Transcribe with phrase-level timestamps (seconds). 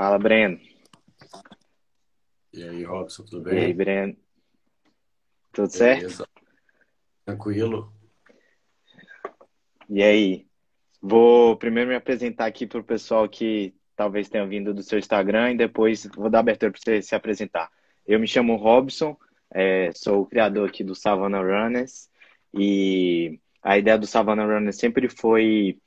[0.00, 0.58] Fala, Breno.
[2.54, 3.74] E aí, Robson, tudo E aí, bem?
[3.74, 4.16] Breno?
[5.52, 6.00] Tudo certo?
[6.00, 6.26] Beleza.
[7.26, 7.92] Tranquilo?
[9.90, 10.46] E aí?
[11.02, 15.52] Vou primeiro me apresentar aqui para o pessoal que talvez tenha vindo do seu Instagram
[15.52, 17.70] e depois vou dar abertura para você se apresentar.
[18.06, 19.14] Eu me chamo Robson,
[19.52, 22.08] é, sou o criador aqui do Savannah Runners
[22.54, 25.78] e a ideia do Savannah Runners sempre foi.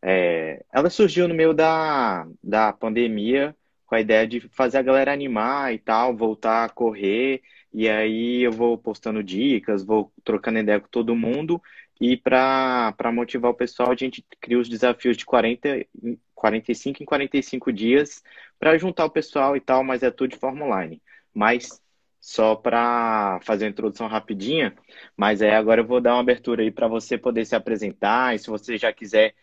[0.00, 5.12] é, ela surgiu no meio da, da pandemia com a ideia de fazer a galera
[5.12, 7.42] animar e tal, voltar a correr.
[7.72, 11.62] E aí eu vou postando dicas, vou trocando ideia com todo mundo.
[12.00, 17.06] E para motivar o pessoal, a gente cria os desafios de 40, em 45 em
[17.06, 18.22] 45 dias
[18.58, 21.02] para juntar o pessoal e tal, mas é tudo de forma online.
[21.32, 21.80] Mas
[22.20, 24.74] só para fazer a introdução rapidinha,
[25.16, 28.38] mas aí agora eu vou dar uma abertura aí para você poder se apresentar, e
[28.38, 29.34] se você já quiser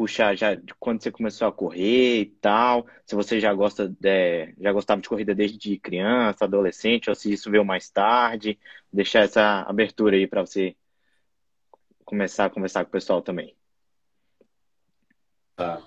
[0.00, 4.54] puxar já de quando você começou a correr e tal, se você já gosta de,
[4.58, 8.58] já gostava de corrida desde criança, adolescente, ou se isso veio mais tarde,
[8.90, 10.74] deixar essa abertura aí para você
[12.02, 13.54] começar a conversar com o pessoal também.
[15.54, 15.82] Tá.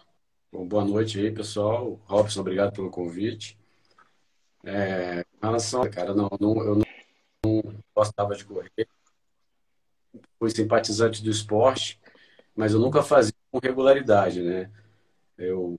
[0.51, 1.99] Bom, boa noite aí, pessoal.
[2.05, 3.57] Robson, obrigado pelo convite.
[4.63, 8.87] É, em relação, cara, não, não, eu não gostava de correr,
[10.37, 11.99] fui simpatizante do esporte,
[12.55, 14.71] mas eu nunca fazia com regularidade, né?
[15.37, 15.77] Eu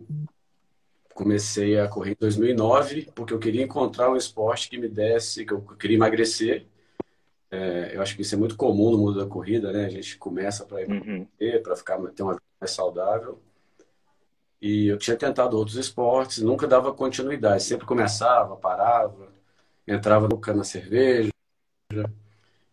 [1.15, 5.53] comecei a correr em 2009 porque eu queria encontrar um esporte que me desse, que
[5.53, 6.67] eu queria emagrecer.
[7.51, 9.87] É, eu acho que isso é muito comum no mundo da corrida, né?
[9.87, 13.41] A gente começa para Uhum, emagrecer, para ficar ter uma vida mais saudável.
[14.61, 17.63] E eu tinha tentado outros esportes, nunca dava continuidade.
[17.63, 19.33] Sempre começava, parava,
[19.87, 21.31] entrava no cano na cerveja.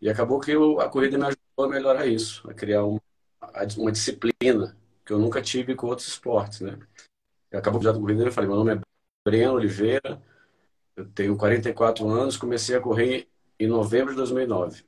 [0.00, 3.00] E acabou que eu- a corrida me ajudou a melhorar isso, a criar uma,
[3.78, 6.78] uma disciplina que eu nunca tive com outros esportes, né?
[7.52, 8.80] Acabou já da corrida, eu falei, meu nome é
[9.24, 10.22] Breno Oliveira,
[10.96, 14.84] eu tenho 44 anos, comecei a correr em novembro de 2009.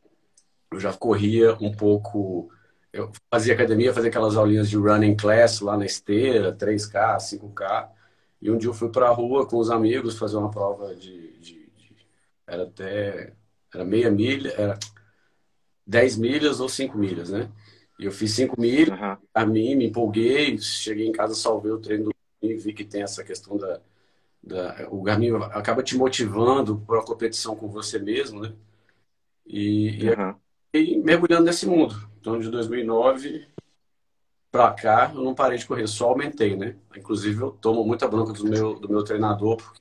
[0.72, 2.50] Eu já corria um pouco,
[2.92, 7.90] eu fazia academia, fazia aquelas aulinhas de running class lá na esteira, 3K, 5K.
[8.42, 11.32] E um dia eu fui para a rua com os amigos fazer uma prova de,
[11.38, 11.96] de- de-
[12.46, 13.32] era até
[13.74, 14.78] era meia milha, era
[15.86, 17.50] 10 milhas ou 5 milhas, né?
[17.98, 21.78] E eu fiz 5 milhas, aham, a mim me empolguei, cheguei em casa, salvei o
[21.80, 23.80] treino do Garmin, vi que tem essa questão da,
[24.42, 28.52] da o Garmin acaba te motivando para a competição com você mesmo, né?
[29.46, 30.40] E, aham.
[30.72, 31.94] e mergulhando nesse mundo.
[32.20, 33.46] Então, de 2009
[34.50, 36.76] para cá, eu não parei de correr, só aumentei, né?
[36.96, 39.80] Inclusive, eu tomo muita bronca do meu, do meu treinador, porque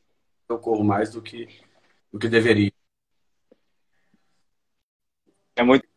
[0.50, 1.48] eu corro mais do que,
[2.12, 2.72] do que deveria.
[5.56, 5.93] É muito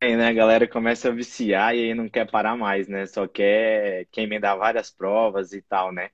[0.00, 0.28] né?
[0.28, 3.06] A galera começa a viciar e aí não quer parar mais, né?
[3.06, 6.10] Só quer, quer emendar várias provas e tal, né?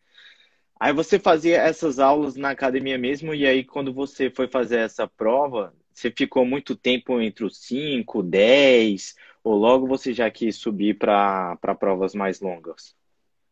[0.81, 5.09] Aí você fazia essas aulas na academia mesmo, e aí quando você foi fazer essa
[5.09, 10.99] prova, você ficou muito tempo entre os 5, 10, ou logo você já quis subir
[10.99, 12.97] para provas mais longas?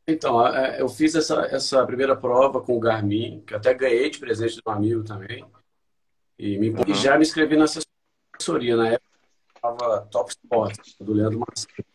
[0.07, 4.19] Então, a- eu fiz essa, essa primeira prova com o Garmin, que até ganhei de
[4.19, 5.45] presente de um amigo também,
[6.39, 8.77] e, me, e Aham, já me inscrevi na assessoria.
[8.77, 9.12] Na época,
[9.63, 11.87] estava Top Sport, do Leandro Macedo,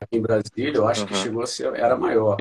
[0.00, 2.36] aqui em Brasília, eu acho que aham, chegou a ser, era maior.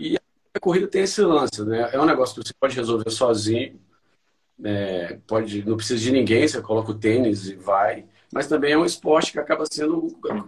[0.00, 0.16] E
[0.54, 1.90] a corrida tem esse lance, né?
[1.92, 3.80] É um negócio que você pode resolver sozinho,
[4.64, 8.06] É, pode, não precisa de ninguém, você coloca o tênis e vai.
[8.32, 9.98] Mas também é um esporte que acaba sendo.
[9.98, 10.46] uhum,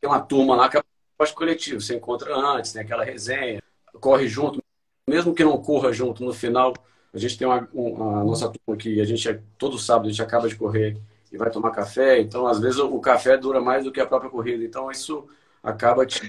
[0.00, 3.60] tem uma turma lá que é um esporte coletivo, você encontra antes, tem aquela resenha,
[4.00, 4.62] corre junto,
[5.08, 6.72] mesmo que não corra junto, no final,
[7.12, 10.10] a gente tem uma, um- a nossa turma aqui, a gente é- todo sábado a
[10.10, 10.96] gente acaba de correr
[11.32, 14.30] e vai tomar café, então às vezes o, café dura mais do que a própria
[14.30, 15.28] corrida, então isso
[15.62, 16.20] acaba te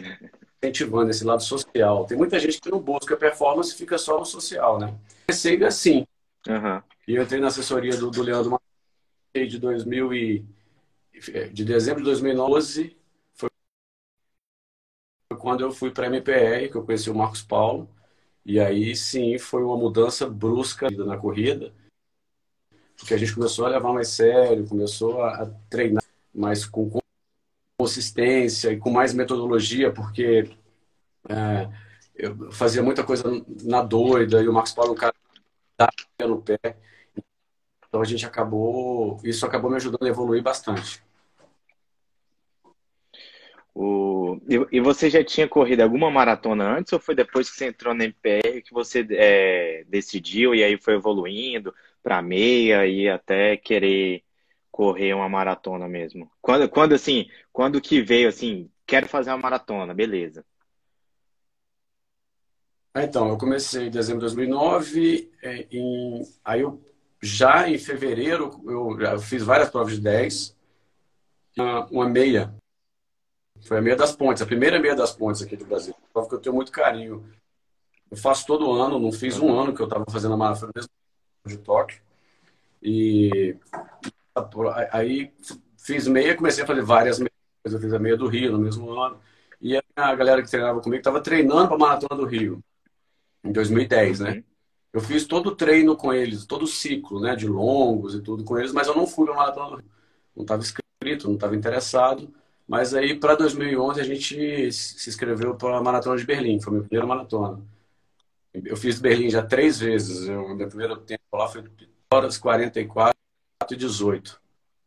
[0.61, 2.05] incentivando esse lado social.
[2.05, 4.93] Tem muita gente que não busca performance e fica só no social, né?
[5.27, 6.05] Comecei assim,
[6.47, 10.45] aham, e eu entrei na assessoria do, do Leandro Macedo de 2000 e,
[11.53, 12.95] de dezembro de 2012,
[13.33, 13.49] foi
[15.37, 17.89] quando eu fui para a MPR, que eu conheci o Marcos Paulo,
[18.49, 21.71] e aí sim foi uma mudança brusca na corrida,
[22.97, 26.03] porque a gente começou a levar mais sério, começou a, a treinar
[26.33, 26.99] mais com
[27.77, 30.49] consistência e com mais metodologia, porque
[31.29, 31.69] é,
[32.15, 33.23] eu fazia muita coisa
[33.61, 35.13] na doida, e o Marcos Paulo é um cara
[36.21, 36.57] no pé,
[37.87, 41.03] então a gente acabou, isso acabou me ajudando a evoluir bastante.
[43.81, 44.41] O...
[44.73, 48.03] E, você já tinha corrido alguma maratona antes ou foi depois que você entrou na
[48.03, 51.73] MPR que você é, decidiu e aí foi evoluindo
[52.03, 54.21] para meia e até querer
[54.69, 56.29] correr uma maratona mesmo?
[56.41, 60.43] Quando, quando assim, quando que veio assim, quero fazer uma maratona, beleza.
[62.93, 66.83] Ah, então, eu comecei em dezembro de 2009, é, em, aí eu,
[67.21, 70.53] já em fevereiro eu, eu fiz várias provas de 10,
[71.57, 72.53] uma, uma, meia,
[73.61, 76.35] foi a meia das pontes, a primeira meia das pontes aqui do Brasil, prova que
[76.35, 77.23] eu tenho muito carinho.
[78.09, 80.89] Eu faço todo ano, não fiz um ano que eu estava fazendo a maratona mesmo
[81.45, 82.01] de Tóquio,
[82.81, 83.55] e
[84.91, 85.31] aí
[85.77, 87.31] fiz meia, comecei a fazer várias meias,
[87.65, 89.19] eu fiz a meia do Rio no mesmo ano,
[89.61, 92.63] e a galera que treinava comigo estava treinando para a maratona do Rio
[93.43, 94.31] em 2010, né?
[94.31, 94.43] Uhum.
[94.91, 98.43] Eu fiz todo o treino com eles, todo o ciclo, né, de longos e tudo
[98.43, 99.83] com eles, mas eu não fui para maratona.
[100.35, 102.33] Não estava inscrito, não estava interessado.
[102.69, 106.73] Mas aí para 2011 a gente se inscreveu para a maratona de Berlim, foi a
[106.75, 107.59] minha primeira maratona.
[108.53, 110.27] Eu fiz Berlim já três vezes.
[110.27, 111.63] Eu, meu primeiro tempo lá foi
[112.13, 113.17] horas 44
[113.71, 114.39] e 18.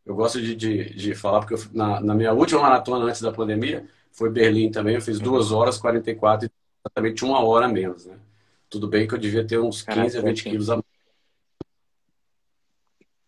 [0.06, 3.32] Eu gosto de, de, de falar porque eu, na, na, minha última maratona antes da
[3.32, 4.94] pandemia foi Berlim também.
[4.94, 6.50] Eu fiz duas horas 44 e
[6.86, 8.16] exatamente uma hora menos, né?
[8.70, 10.91] Tudo bem que eu devia ter uns 15 a 20 quilos a mais.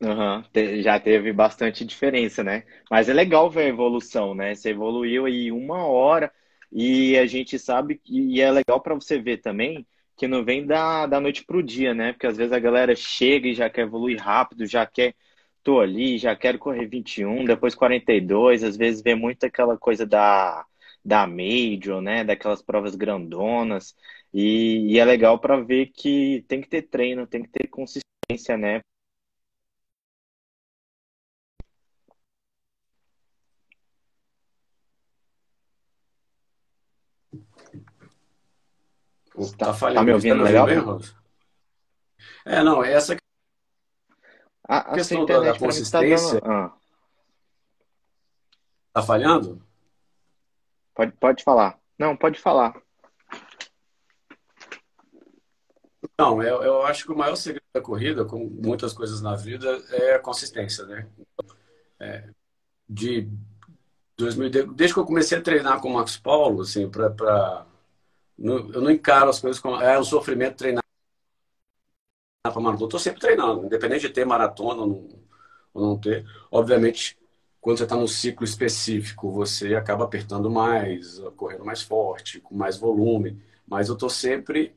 [0.00, 0.42] Uhum.
[0.82, 2.64] Já teve bastante diferença, né?
[2.90, 4.54] Mas é legal ver a evolução, né?
[4.54, 6.32] Você evoluiu aí uma hora
[6.70, 9.86] e a gente sabe que é legal para você ver também
[10.16, 12.12] que não vem da, da noite pro dia, né?
[12.12, 15.14] Porque às vezes a galera chega e já quer evoluir rápido, já quer,
[15.62, 20.64] tô ali, já quero correr 21, depois 42, às vezes vê muito aquela coisa da,
[21.04, 22.22] da Major, né?
[22.24, 23.94] Daquelas provas grandonas.
[24.32, 28.56] E, e é legal para ver que tem que ter treino, tem que ter consistência,
[28.58, 28.80] né?
[39.34, 40.00] Tá, tá falhando.
[40.00, 40.66] Tá me ouvindo tá?
[40.66, 41.14] Bem,
[42.46, 43.16] é, não, essa
[44.66, 46.40] a, a questão da, da consistência.
[46.40, 46.52] Tá, dando...
[46.52, 46.76] ah.
[48.92, 49.62] tá falhando?
[50.94, 51.78] Pode, pode falar.
[51.98, 52.74] Não, pode falar.
[56.18, 59.68] Não, eu, eu acho que o maior segredo da corrida, como muitas coisas na vida,
[59.90, 61.08] é a consistência, né?
[61.98, 62.28] É,
[62.88, 63.28] de
[64.16, 67.66] 2000, desde que eu comecei a treinar com o Marcos Paulo, assim, para pra,
[68.38, 70.82] eu não encaro as coisas como é um sofrimento treinar
[72.42, 72.86] para maratona.
[72.86, 75.08] Estou sempre treinando, independente de ter maratona ou não,
[75.72, 76.26] ou não ter.
[76.50, 77.18] Obviamente,
[77.60, 82.76] quando você está num ciclo específico, você acaba apertando mais, correndo mais forte, com mais
[82.76, 83.42] volume.
[83.66, 84.76] Mas eu estou sempre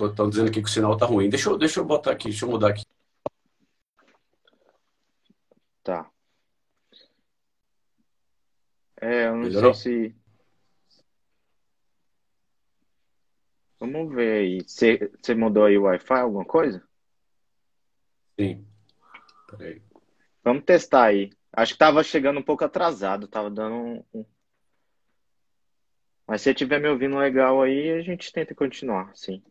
[0.00, 1.28] Estão dizendo aqui que o sinal está ruim.
[1.28, 2.84] Deixa eu, deixa eu botar aqui, deixa eu mudar aqui.
[5.82, 6.10] Tá.
[9.00, 9.74] É, eu não Melhorou?
[9.74, 10.19] sei se.
[13.80, 14.62] Vamos ver aí.
[14.62, 16.86] Você, mudou aí o Wi-Fi, alguma coisa?
[18.38, 18.66] Sim.
[19.48, 19.82] Peraí.
[20.44, 21.30] Vamos testar aí.
[21.52, 24.24] Acho que estava chegando um pouco atrasado, tava dando um.
[26.26, 29.42] Mas se você estiver me ouvindo legal aí, a gente tenta continuar, sim.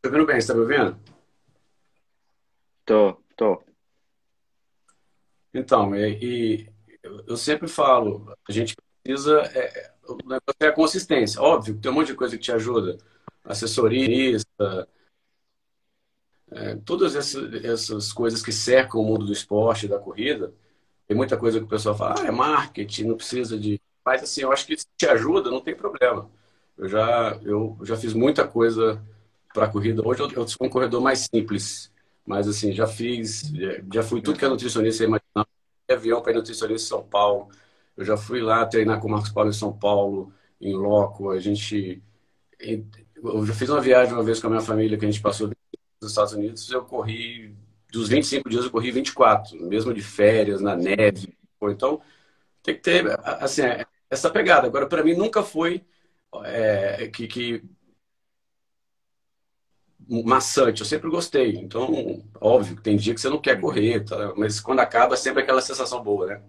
[0.00, 0.40] Tá ouvindo bem?
[0.40, 1.00] Você tá me ouvindo?
[2.84, 3.64] Tô, tô.
[5.52, 6.72] Então, e, e
[7.26, 9.40] eu sempre falo, a gente precisa.
[9.54, 11.40] É, é, o negócio é a consistência.
[11.40, 12.98] Óbvio, tem um monte de coisa que te ajuda.
[13.44, 14.88] Assessorista,
[16.52, 20.52] é, todas essas, essas coisas que cercam o mundo do esporte, da corrida.
[21.06, 23.80] Tem muita coisa que o pessoal fala, ah, é marketing, não precisa de.
[24.04, 26.30] Mas assim, eu acho que se te ajuda, não tem problema.
[26.76, 29.02] Eu já, eu já fiz muita coisa
[29.52, 30.06] para corrida.
[30.06, 31.92] Hoje eu, eu, sou um corredor mais simples,
[32.24, 33.52] mas assim, já fiz,
[33.92, 35.46] já fui tudo que é nutricionista imaginar.
[35.90, 37.48] Avião para ir nutricionista em São Paulo.
[38.00, 41.30] Eu já fui lá treinar com o Marcos Paulo em São Paulo, em loco.
[41.30, 42.02] A gente.
[42.58, 45.48] Eu já fiz uma viagem uma vez com a minha família que a gente passou
[46.00, 46.70] nos Estados Unidos.
[46.70, 47.54] Eu corri,
[47.92, 51.36] dos 25 dias, eu corri 24, mesmo de férias, na neve.
[51.62, 52.00] Então,
[52.62, 53.62] tem que ter, assim,
[54.08, 54.66] essa pegada.
[54.66, 55.84] Agora, para mim, nunca foi
[56.44, 57.62] é, que, que
[60.24, 61.56] maçante, eu sempre gostei.
[61.56, 64.32] Então, óbvio que tem dia que você não quer correr, tá?
[64.38, 66.42] mas quando acaba, é sempre aquela sensação boa, né?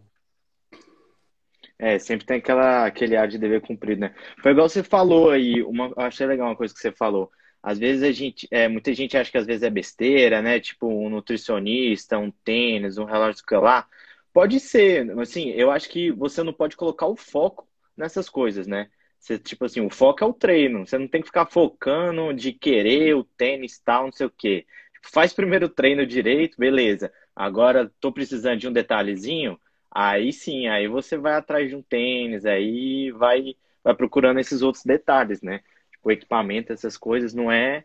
[1.81, 4.13] É, sempre tem aquela, aquele ar de dever cumprido, né?
[4.39, 7.31] Foi igual você falou aí, uma, eu achei legal uma coisa que você falou.
[7.61, 10.59] Às vezes a gente, é, muita gente acha que às vezes é besteira, né?
[10.59, 13.87] Tipo um nutricionista, um tênis, um relógio lá.
[14.31, 18.87] Pode ser, assim, eu acho que você não pode colocar o foco nessas coisas, né?
[19.19, 20.85] Você, tipo assim, o foco é o treino.
[20.85, 24.67] Você não tem que ficar focando de querer o tênis tal, não sei o quê.
[25.01, 27.11] Faz primeiro o treino direito, beleza.
[27.35, 29.59] Agora tô precisando de um detalhezinho.
[29.91, 34.85] Aí sim, aí você vai atrás de um tênis, aí vai, vai procurando esses outros
[34.85, 35.61] detalhes, né?
[35.91, 37.83] Tipo, o equipamento, essas coisas, não é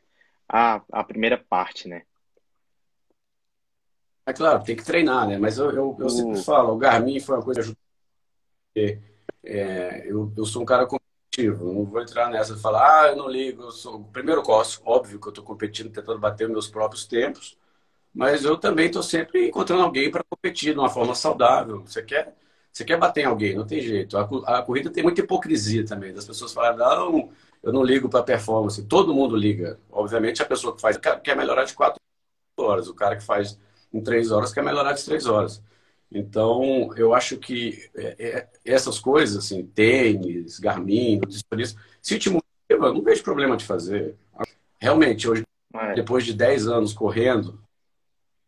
[0.49, 2.03] a, a primeira parte, né?
[4.25, 5.39] É claro, tem que treinar, né?
[5.39, 7.77] Mas eu, eu, eu sempre falo, o Garmin foi uma coisa
[8.75, 8.99] que
[9.45, 10.87] é, eu, eu sou um cara
[11.39, 13.63] Não vou entrar nessa e falar, ah, eu não ligo.
[13.63, 14.03] Eu sou...
[14.05, 14.43] Primeiro,
[14.85, 17.57] óbvio que eu estou competindo, tentando bater meus próprios tempos,
[18.17, 21.83] mas eu também estou sempre encontrando alguém para competir de uma forma saudável.
[21.83, 22.35] Você quer,
[22.73, 24.17] você quer bater em alguém, não tem jeito.
[24.17, 24.23] A,
[24.59, 27.31] a corrida tem muita hipocrisia também, das pessoas falam, não,
[27.63, 28.83] eu não ligo para performance.
[28.85, 29.79] Todo mundo liga.
[29.93, 32.01] Obviamente, a pessoa que faz quer melhorar de quatro
[32.59, 33.59] horas, o cara que faz
[33.93, 35.63] em três horas quer melhorar de três horas.
[36.11, 41.21] Então, eu acho que é, é, essas coisas, assim, tênis, Garmin,
[41.59, 44.17] isso, se te motiva, não vejo problema de fazer.
[44.81, 45.43] Realmente, hoje,
[45.95, 47.66] depois de 10 anos correndo,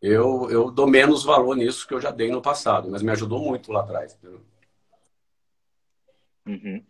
[0.01, 3.41] eu, eu dou menos valor nisso que eu já dei no passado, mas me ajudou
[3.41, 4.17] muito lá atrás.
[6.47, 6.83] Uhum.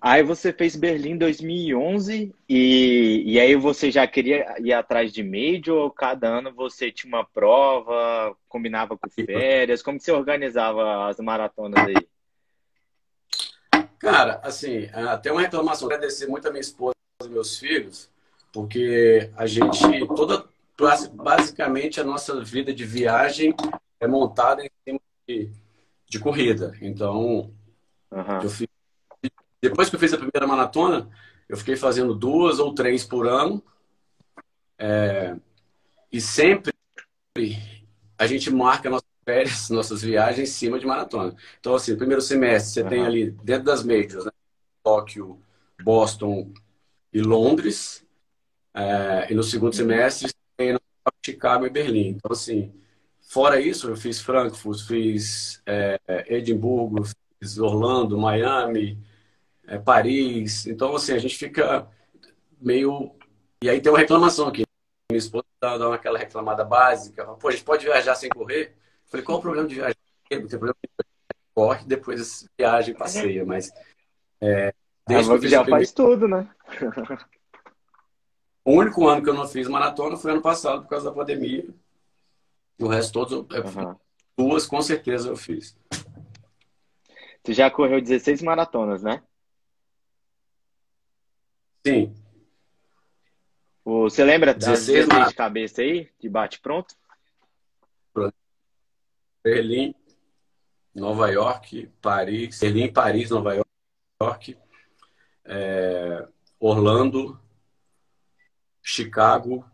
[0.00, 5.78] Aí você fez Berlim 2011 e, e aí você já queria ir atrás de Major
[5.78, 9.82] ou cada ano você tinha uma prova, combinava com férias?
[9.82, 12.08] Como que você organizava as maratonas aí?
[13.98, 15.86] Cara, assim, até uma reclamação.
[15.86, 18.10] Agradecer muito a minha esposa e meus filhos,
[18.52, 20.44] porque a gente, toda,
[21.12, 23.54] basicamente, a nossa vida de viagem
[24.00, 25.50] é montada em cima de,
[26.08, 26.72] de corrida.
[26.80, 27.50] Então,
[28.10, 28.48] uhum.
[28.48, 28.68] fiz
[29.62, 31.08] depois que eu fiz a primeira maratona,
[31.48, 33.62] eu fiquei fazendo duas ou três por ano.
[34.76, 35.36] É,
[36.10, 36.72] e sempre
[38.18, 41.36] a gente marca nossas férias, nossas viagens em cima de maratona.
[41.60, 42.88] Então, assim, primeiro semestre você uhum.
[42.88, 44.32] tem ali, dentro das majors, né?
[44.82, 45.40] Tóquio,
[45.80, 46.52] Boston
[47.12, 48.04] e Londres.
[48.74, 49.78] É, e no segundo uhum.
[49.78, 50.32] semestre
[50.70, 50.78] tem
[51.24, 52.08] Chicago e Berlim.
[52.08, 52.72] Então, assim,
[53.20, 57.04] fora isso, eu fiz Frankfurt, fiz é, Edimburgo,
[57.40, 58.98] fiz Orlando, Miami,
[59.66, 60.66] é, Paris.
[60.66, 61.88] Então, assim, a gente fica
[62.60, 63.14] meio.
[63.62, 64.62] E aí tem uma reclamação aqui.
[65.10, 67.24] Minha esposa dá aquela reclamada básica.
[67.24, 68.74] Pô, a gente pode viajar sem correr?
[69.04, 69.96] Eu falei, qual o problema de viajar?
[70.30, 71.06] Não tem problema de
[71.54, 73.44] corre, depois viagem, passeia.
[73.44, 73.70] Mas.
[74.40, 74.72] É,
[75.06, 76.48] desde já faz tudo, né?
[78.64, 81.68] o único ano que eu não fiz maratona foi ano passado, por causa da pandemia.
[82.78, 83.96] O resto todos, eu, uhum.
[84.36, 85.76] duas com certeza eu fiz.
[87.42, 89.22] Você já correu 16 maratonas, né?
[91.84, 92.14] Sim.
[93.84, 96.94] Você lembra das 16 de cabeça aí, de bate-pronto?
[99.42, 99.92] Berlim,
[100.94, 103.60] Nova York, Paris, Berlim, Paris, Nova
[104.20, 104.56] York,
[105.44, 106.28] é,
[106.60, 107.41] Orlando,
[108.82, 109.64] Chicago,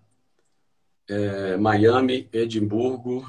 [1.09, 3.27] é, Miami, Edimburgo,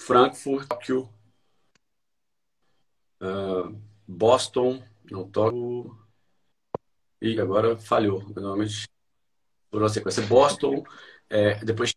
[0.00, 1.08] Frankfurt, Tóquio,
[3.20, 5.96] uh, Boston, não toco.
[7.20, 8.22] E agora falhou.
[8.30, 8.88] Normalmente,
[9.70, 10.26] por uma sequência.
[10.26, 10.82] Boston,
[11.28, 11.94] é, depois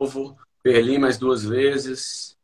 [0.00, 2.36] novo, Berlim mais duas vezes.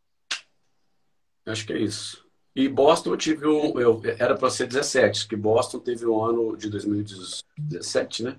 [1.46, 2.23] Acho que é isso.
[2.54, 3.78] E Boston eu tive um.
[3.78, 8.36] Eu, era para ser 17, que Boston teve um ano de 2017, né?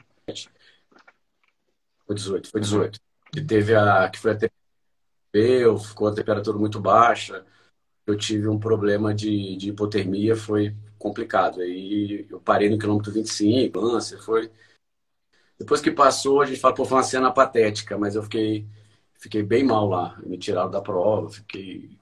[2.05, 2.99] Foi 18, foi 18.
[3.31, 4.09] Que teve a.
[4.09, 4.37] que foi a
[5.33, 7.45] temperatura, ficou a temperatura muito baixa.
[8.07, 11.61] Eu tive um problema de, de hipotermia, foi complicado.
[11.61, 14.51] Aí eu parei no quilômetro 25, câncer, foi.
[15.57, 18.67] Depois que passou, a gente fala, pô, foi uma cena patética, mas eu fiquei,
[19.17, 20.17] fiquei bem mal lá.
[20.25, 21.97] Me tiraram da prova, fiquei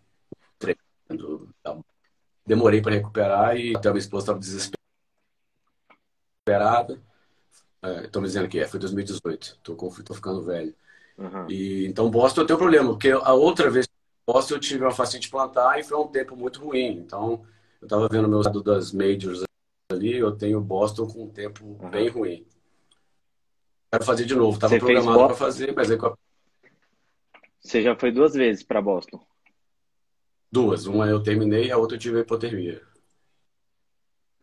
[0.60, 1.50] tremendo.
[2.46, 4.74] Demorei para recuperar e até a minha esposa estava desesperada.
[8.04, 9.60] Estão é, me dizendo que é, foi 2018.
[9.64, 10.76] Tô, tô ficando velho.
[11.18, 11.50] Uhum.
[11.50, 13.88] E, então, Boston eu tenho problema, porque a outra vez
[14.26, 16.98] Boston eu tive uma facite plantar e foi um tempo muito ruim.
[16.98, 17.46] Então,
[17.82, 19.44] eu estava vendo meus dados das majors
[19.92, 21.90] ali, eu tenho Boston com um tempo uhum.
[21.90, 22.48] bem ruim.
[23.92, 25.98] Quero fazer de novo, estava programado para fazer, mas aí
[27.62, 29.24] Você já foi duas vezes para Boston?
[30.54, 32.80] Duas, uma eu terminei, a outra eu tive hipotermia.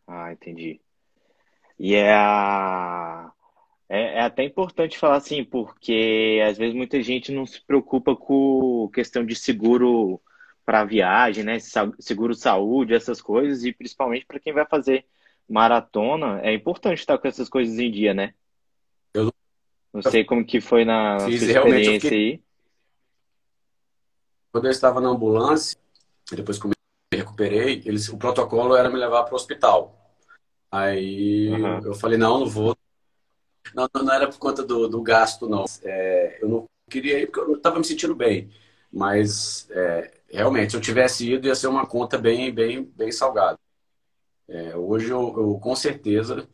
[0.09, 0.81] Ah, entendi.
[1.79, 3.31] E é, a...
[3.89, 8.91] é, é até importante falar assim, porque às vezes muita gente não se preocupa com
[8.93, 10.21] questão de seguro
[10.67, 11.59] para viagem, né?
[12.01, 15.07] Seguro saúde, essas coisas, e principalmente para quem vai fazer
[15.49, 18.35] maratona, é importante estar com essas coisas em dia, né?
[19.15, 19.33] Eu
[19.93, 22.33] não sei como que foi na Fiz, sua experiência fiquei...
[22.33, 22.43] aí.
[24.51, 25.79] Quando eu estava na ambulância,
[26.37, 29.97] depois que eu me recuperei, eles, o protocolo era me levar para o hospital.
[30.71, 31.85] Aí uhum.
[31.85, 32.77] eu falei, não, não vou.
[33.75, 35.65] Não, não era por conta do, do gasto, não.
[35.83, 38.51] É, eu não queria ir porque eu não estava me sentindo bem.
[38.93, 43.59] Mas é, realmente, se eu tivesse ido, ia ser uma conta bem, bem, bem salgada.
[44.49, 46.49] É, hoje eu, eu, com certeza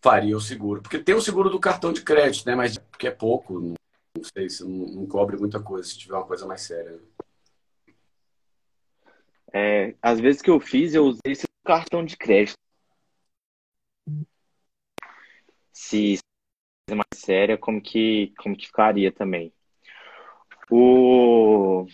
[0.00, 0.82] faria o seguro.
[0.82, 2.54] Porque tem o seguro do cartão de crédito, né?
[2.56, 3.74] Mas que é pouco, não,
[4.16, 6.98] não sei se não, não, cobre muita coisa se tiver uma coisa mais séria.
[9.52, 12.56] É, às vezes que eu fiz, eu usei esse cartão de crédito.
[15.72, 16.18] Se
[16.88, 19.52] é mais séria, como que, como que ficaria também.
[20.70, 21.86] O...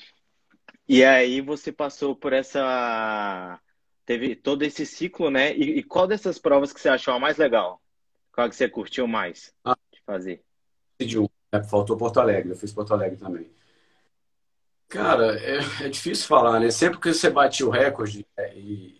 [0.88, 3.60] E aí você passou por essa.
[4.06, 5.54] Teve todo esse ciclo, né?
[5.54, 7.82] E, e qual dessas provas que você achou a mais legal?
[8.32, 10.42] Qual que você curtiu mais ah, de fazer?
[11.00, 11.28] De um.
[11.52, 13.50] É, faltou Porto Alegre, eu fiz Porto Alegre também.
[14.88, 16.70] Cara, é, é difícil falar, né?
[16.70, 18.98] Sempre que você bate o recorde, é, e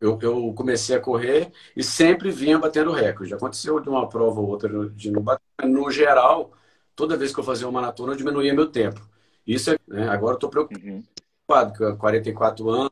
[0.00, 3.32] eu, eu, comecei a correr e sempre vinha batendo recorde.
[3.32, 5.42] Aconteceu de uma prova ou outra de não bater.
[5.64, 6.52] No geral,
[6.96, 9.08] toda vez que eu fazia uma maratona, eu diminuía meu tempo.
[9.46, 10.08] Isso é, né?
[10.08, 11.92] agora eu estou preocupado, uhum.
[11.92, 12.90] com 44 anos,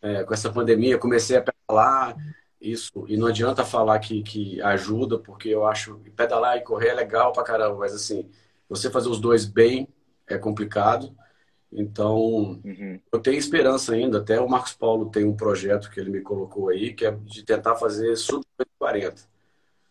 [0.00, 2.16] é, com essa pandemia, comecei a pedalar,
[2.60, 6.88] isso, e não adianta falar que, que ajuda, porque eu acho que pedalar e correr
[6.88, 8.30] é legal pra caramba, mas assim,
[8.68, 9.88] você fazer os dois bem
[10.28, 11.14] é complicado.
[11.72, 12.16] Então,
[12.64, 12.98] uhum.
[13.12, 14.18] eu tenho esperança ainda.
[14.18, 17.44] Até o Marcos Paulo tem um projeto que ele me colocou aí, que é de
[17.44, 18.44] tentar fazer sub
[18.78, 19.22] 40.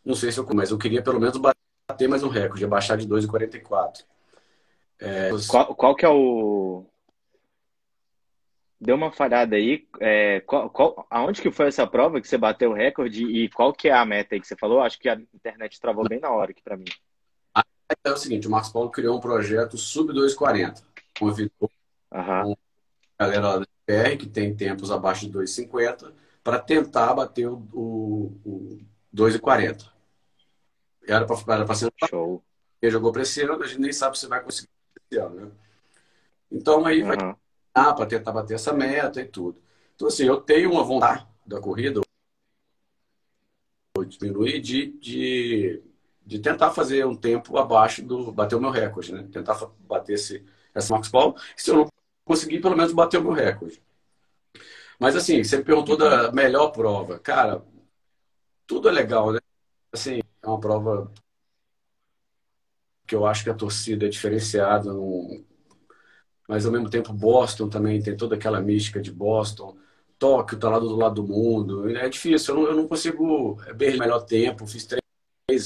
[0.03, 3.07] Não sei se eu, mas eu queria pelo menos bater mais um recorde, baixar de
[3.07, 4.05] 2,44.
[4.99, 5.29] É...
[5.47, 6.85] Qual, qual que é o.
[8.79, 9.87] Deu uma falhada aí.
[9.99, 13.73] É, qual, qual, aonde que foi essa prova que você bateu o recorde e qual
[13.73, 14.81] que é a meta aí que você falou?
[14.81, 16.85] Acho que a internet travou bem na hora aqui para mim.
[18.03, 20.83] É o seguinte, o Marcos Paulo criou um projeto sub 240.
[21.17, 21.71] Convidou
[22.11, 22.55] uhum.
[23.17, 26.13] a galera lá da PR, que tem tempos abaixo de 2,50,
[26.43, 28.79] para tentar bater o, o, o
[29.15, 29.89] 2,40.
[31.07, 32.43] Era para ser Show.
[32.81, 34.69] Ele jogou para esse ano, a gente nem sabe se vai conseguir
[35.09, 35.51] esse ano, né?
[36.51, 37.07] Então aí uhum.
[37.07, 37.35] vai
[37.73, 39.61] para tentar bater essa meta e tudo.
[39.95, 42.01] Então, assim, eu tenho uma vontade da corrida,
[44.07, 45.81] diminuir de, de,
[46.27, 48.31] de tentar fazer um tempo abaixo do.
[48.33, 49.27] bater o meu recorde, né?
[49.31, 49.57] Tentar
[49.87, 51.35] bater esse, essa Marcos Paulo.
[51.55, 51.87] Se eu não
[52.25, 53.81] conseguir, pelo menos bater o meu recorde.
[54.99, 57.19] Mas, assim, você me perguntou da melhor prova.
[57.19, 57.63] Cara,
[58.67, 59.39] tudo é legal, né?
[59.93, 61.11] Assim, é uma prova
[63.07, 65.45] que eu acho que a torcida é diferenciada, no...
[66.47, 69.77] mas ao mesmo tempo Boston também tem toda aquela mística de Boston.
[70.19, 71.89] Tóquio tá lá do lado do mundo.
[71.97, 74.67] É difícil, eu não, eu não consigo ver o melhor tempo.
[74.67, 75.06] Fiz três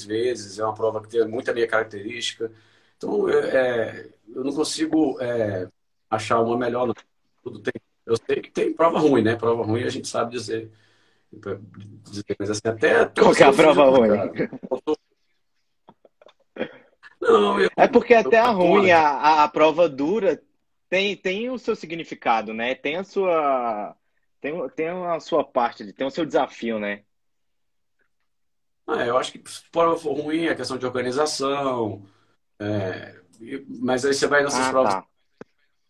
[0.03, 2.51] vezes, é uma prova que tem muita minha característica.
[2.97, 5.67] Então, é, é, eu não consigo é,
[6.09, 6.93] achar uma melhor.
[7.43, 7.73] Tudo tem,
[8.05, 9.35] eu sei que tem prova ruim, né?
[9.35, 10.71] Prova ruim a gente sabe dizer.
[12.39, 13.05] mas assim, até.
[13.19, 14.09] Qual que é a prova ruim?
[17.19, 20.41] Não, eu, é porque até a ruim, a, a prova dura,
[20.89, 22.75] tem, tem o seu significado, né?
[22.75, 23.95] Tem a sua.
[24.39, 27.03] Tem, tem a sua parte, tem o seu desafio, né?
[28.93, 32.03] Ah, eu acho que prova for ruim, a questão de organização.
[32.59, 33.15] É,
[33.67, 35.05] mas aí você vai nessas ah, provas, tá.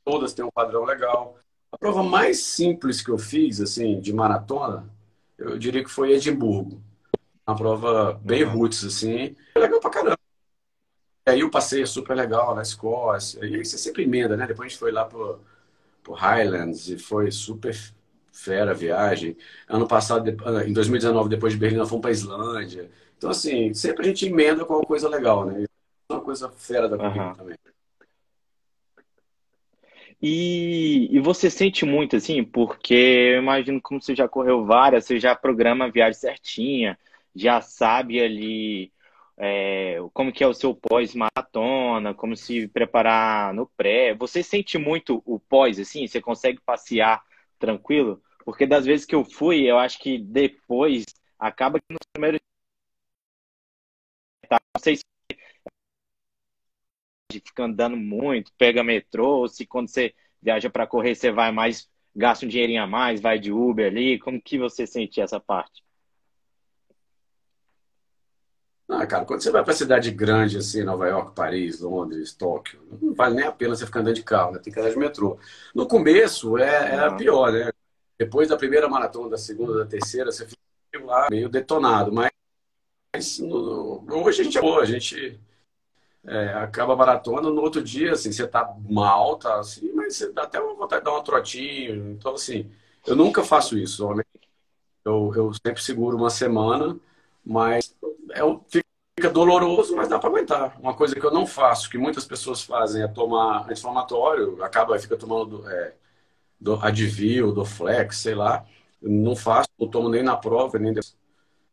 [0.06, 1.38] todas têm um padrão legal.
[1.72, 4.90] A prova mais simples que eu fiz, assim, de maratona,
[5.38, 6.82] eu diria que foi Edimburgo.
[7.48, 8.52] Uma prova bem uhum.
[8.52, 9.36] roots, assim.
[9.56, 10.18] Legal pra caramba.
[11.28, 13.46] E aí o passeio é super legal na Escócia.
[13.46, 14.48] E aí você sempre emenda, né?
[14.48, 15.40] Depois a gente foi lá pro,
[16.04, 17.76] pro Highlands e foi super
[18.32, 19.38] fera a viagem.
[19.68, 20.30] Ano passado,
[20.66, 22.90] em 2019, depois de Berlim, nós fomos pra Islândia.
[23.18, 25.66] Então, assim, sempre a gente emenda com uma coisa legal, né?
[26.10, 27.36] Uma coisa fera da corrida uhum.
[27.36, 27.58] também.
[30.22, 35.20] E, e você sente muito, assim, porque eu imagino como você já correu várias, você
[35.20, 36.98] já programa a viagem certinha,
[37.36, 38.92] já sabe ali
[39.38, 44.14] é, como que é o seu pós-maratona, como se preparar no pré.
[44.14, 46.06] Você sente muito o pós, assim?
[46.06, 47.24] Você consegue passear
[47.62, 48.22] tranquilo?
[48.46, 51.06] Porque das vezes que eu fui, eu acho que depois
[51.40, 52.42] acaba que nos primeiros
[54.76, 55.04] não sei se
[57.32, 61.90] fica andando muito, pega metrô, ou se quando você viaja para correr você vai mais,
[62.16, 65.84] gasta um dinheirinho a mais, vai de Uber ali, como que você sente essa parte?
[68.94, 73.14] Ah, cara, quando você vai para cidade grande, assim, Nova York, Paris, Londres, Tóquio, não
[73.14, 74.60] vale nem a pena você ficar andando de carro, né?
[74.60, 75.40] tem que andar de metrô.
[75.74, 77.72] No começo é, era pior, né?
[78.20, 82.12] Depois da primeira maratona, da segunda, da terceira, você fica lá meio detonado.
[82.12, 85.40] Mas no, hoje a gente é boa, a gente
[86.26, 90.32] é, acaba a maratona, no outro dia, assim, você tá mal, tá assim, mas você
[90.34, 92.12] dá até uma vontade de dar um trotinho.
[92.12, 92.70] Então, assim,
[93.08, 94.04] eu nunca faço isso.
[95.06, 97.00] Eu, eu sempre seguro uma semana
[97.44, 97.96] mas
[98.32, 98.42] é,
[99.22, 100.76] fica doloroso, mas dá para aguentar.
[100.80, 105.16] Uma coisa que eu não faço, que muitas pessoas fazem, é tomar anti-inflamatório, acaba, fica
[105.16, 105.94] tomando do, é,
[106.60, 108.66] do Advil, do Flex, sei lá.
[109.02, 111.16] Eu não faço, não tomo nem na prova, nem depois.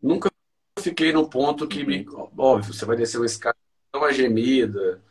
[0.02, 0.30] Nunca
[0.78, 2.06] fiquei no ponto que, me,
[2.36, 3.56] óbvio, você vai descer uma escada,
[3.96, 5.02] uma gemida,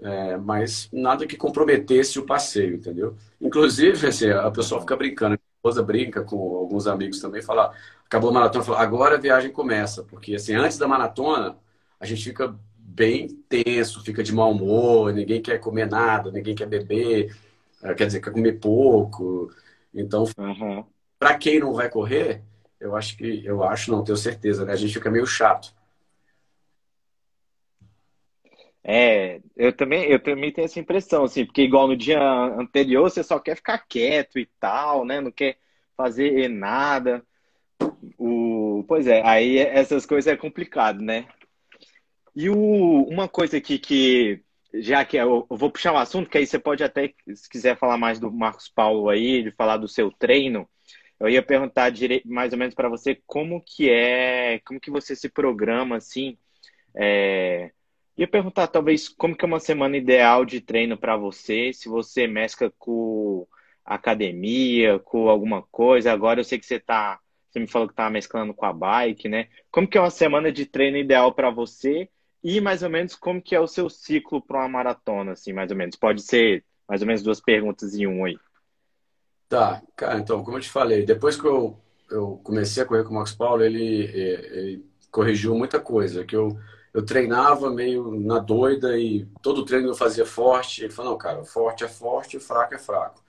[0.00, 3.16] é, mas nada que comprometesse o passeio, entendeu?
[3.40, 5.38] Inclusive, assim, a pessoa fica brincando.
[5.56, 7.74] esposa brinca com alguns amigos também, fala,
[8.06, 11.56] acabou a maratona, fala, agora a viagem começa, porque assim, antes da maratona,
[12.02, 16.66] a gente fica bem tenso, fica de mau humor, ninguém quer comer nada, ninguém quer
[16.66, 17.32] beber,
[17.80, 19.54] eh, quer dizer, quer comer pouco.
[19.94, 20.84] Então, uhum.
[21.16, 22.42] para quem não vai correr,
[22.80, 24.72] eu acho que, eu acho, não tenho certeza, né?
[24.72, 25.72] A gente fica meio chato.
[28.82, 33.22] É, eu também, eu também tenho essa impressão, assim, porque igual no dia anterior você
[33.22, 35.20] só quer ficar quieto e tal, né?
[35.20, 35.56] Não quer
[35.96, 37.24] fazer nada.
[38.18, 41.28] O, pois é, aí essas coisas é complicado, né?
[42.34, 44.42] E o, uma coisa aqui que,
[44.74, 47.76] já que eu, eu vou puxar um assunto, que aí você pode até, se quiser
[47.78, 50.68] falar mais do Marcos Paulo aí, de falar do seu treino,
[51.20, 55.14] eu ia perguntar direito, mais ou menos para você como que é, como que você
[55.14, 56.36] se programa assim,
[56.94, 57.70] é,
[58.16, 62.26] Ia perguntar, talvez, como que é uma semana ideal de treino para você, se você
[62.26, 63.46] mescla com
[63.84, 66.12] academia, com alguma coisa.
[66.12, 67.18] Agora eu sei que você tá,
[67.50, 69.48] você me falou que tá mesclando com a bike, né?
[69.70, 72.08] Como que é uma semana de treino ideal para você
[72.42, 75.70] e mais ou menos como que é o seu ciclo para uma maratona, assim, mais
[75.70, 75.96] ou menos.
[75.96, 78.36] Pode ser mais ou menos duas perguntas em um aí.
[79.48, 81.78] Tá, cara, então, como eu te falei, depois que eu,
[82.10, 86.58] eu comecei a correr com o Max Paulo, ele, ele corrigiu muita coisa, que eu
[86.92, 90.84] eu treinava meio na doida e todo treino eu fazia forte.
[90.84, 93.22] Ele falou, não, cara, forte é forte, fraco é fraco.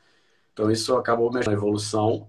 [0.51, 2.27] Então isso acabou mexendo na evolução.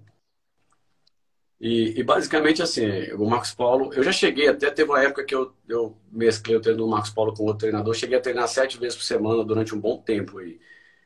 [1.64, 5.34] E, e, basicamente assim, o Marcos Paulo, eu já cheguei, até teve uma época que
[5.34, 8.78] eu, eu mesclei o treino do Marcos Paulo com outro treinador, cheguei a treinar sete
[8.78, 10.60] vezes por semana durante um bom tempo aí,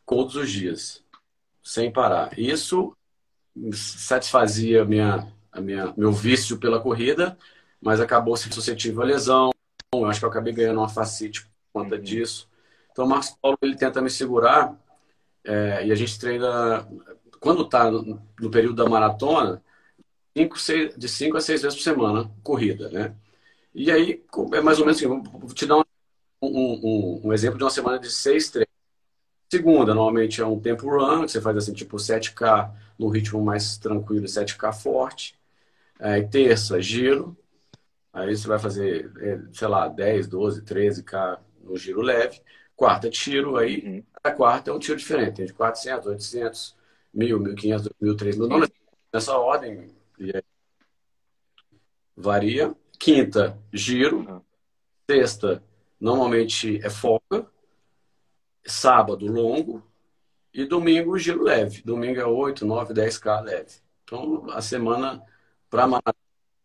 [0.05, 1.05] todos os dias,
[1.63, 2.37] sem parar.
[2.37, 2.93] Isso
[3.73, 7.39] satisfazia minha, a minha, meu vício pela corrida,
[7.81, 9.53] mas acabou se suscetível à lesão,
[9.95, 12.03] eu acho que eu acabei ganhando uma facite por conta uhum.
[12.03, 12.49] disso.
[12.91, 14.77] Então, o Marcos Paulo ele tenta me segurar
[15.45, 16.85] é, e a gente treina,
[17.39, 19.63] quando está no, no, período da maratona,
[20.37, 23.15] cinco, seis, de 5 a 6 vezes por semana, corrida, né?
[23.75, 25.85] E aí, é mais ou menos assim, vou te dar um,
[26.43, 28.69] um, um exemplo de uma semana de seis treinos.
[29.51, 33.79] Segunda, normalmente é um tempo run, que você faz assim, tipo 7K no ritmo mais
[33.79, 35.39] tranquilo, 7K forte.
[35.99, 37.37] É, terça, giro.
[38.13, 42.41] Aí você vai fazer, é, sei lá, 10, 12, 13K no giro leve.
[42.77, 43.57] Quarta, tiro.
[43.57, 44.05] Aí uhum.
[44.25, 45.37] a quarta é um tiro diferente.
[45.37, 46.77] Tem de 400, 800,
[47.17, 48.69] 1.000, 1.500, 1.000, Não
[49.13, 49.98] nessa ordem.
[50.19, 50.43] E aí
[52.17, 52.75] varia.
[52.99, 54.19] Quinta, giro.
[54.19, 54.43] Uhum.
[55.11, 55.63] Sexta,
[56.01, 57.47] normalmente é folga.
[58.67, 59.83] Sábado, longo.
[60.53, 61.83] E domingo, giro leve.
[61.83, 63.81] Domingo é 8, 9, 10K leve.
[64.03, 65.23] Então, a semana
[65.71, 65.87] para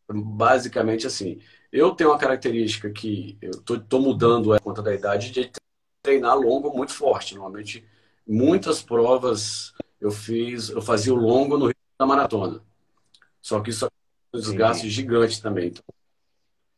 [0.10, 1.40] basicamente assim.
[1.72, 5.52] Eu tenho uma característica que eu tô, tô mudando a conta da idade de
[6.02, 7.36] treinar longo muito forte.
[7.36, 7.86] Normalmente,
[8.28, 12.62] muitas provas eu fiz, eu fazia o longo no ritmo da maratona.
[13.44, 13.90] Só que isso é
[14.34, 14.90] um desgaste Sim.
[14.90, 15.68] gigante também.
[15.68, 15.84] Então,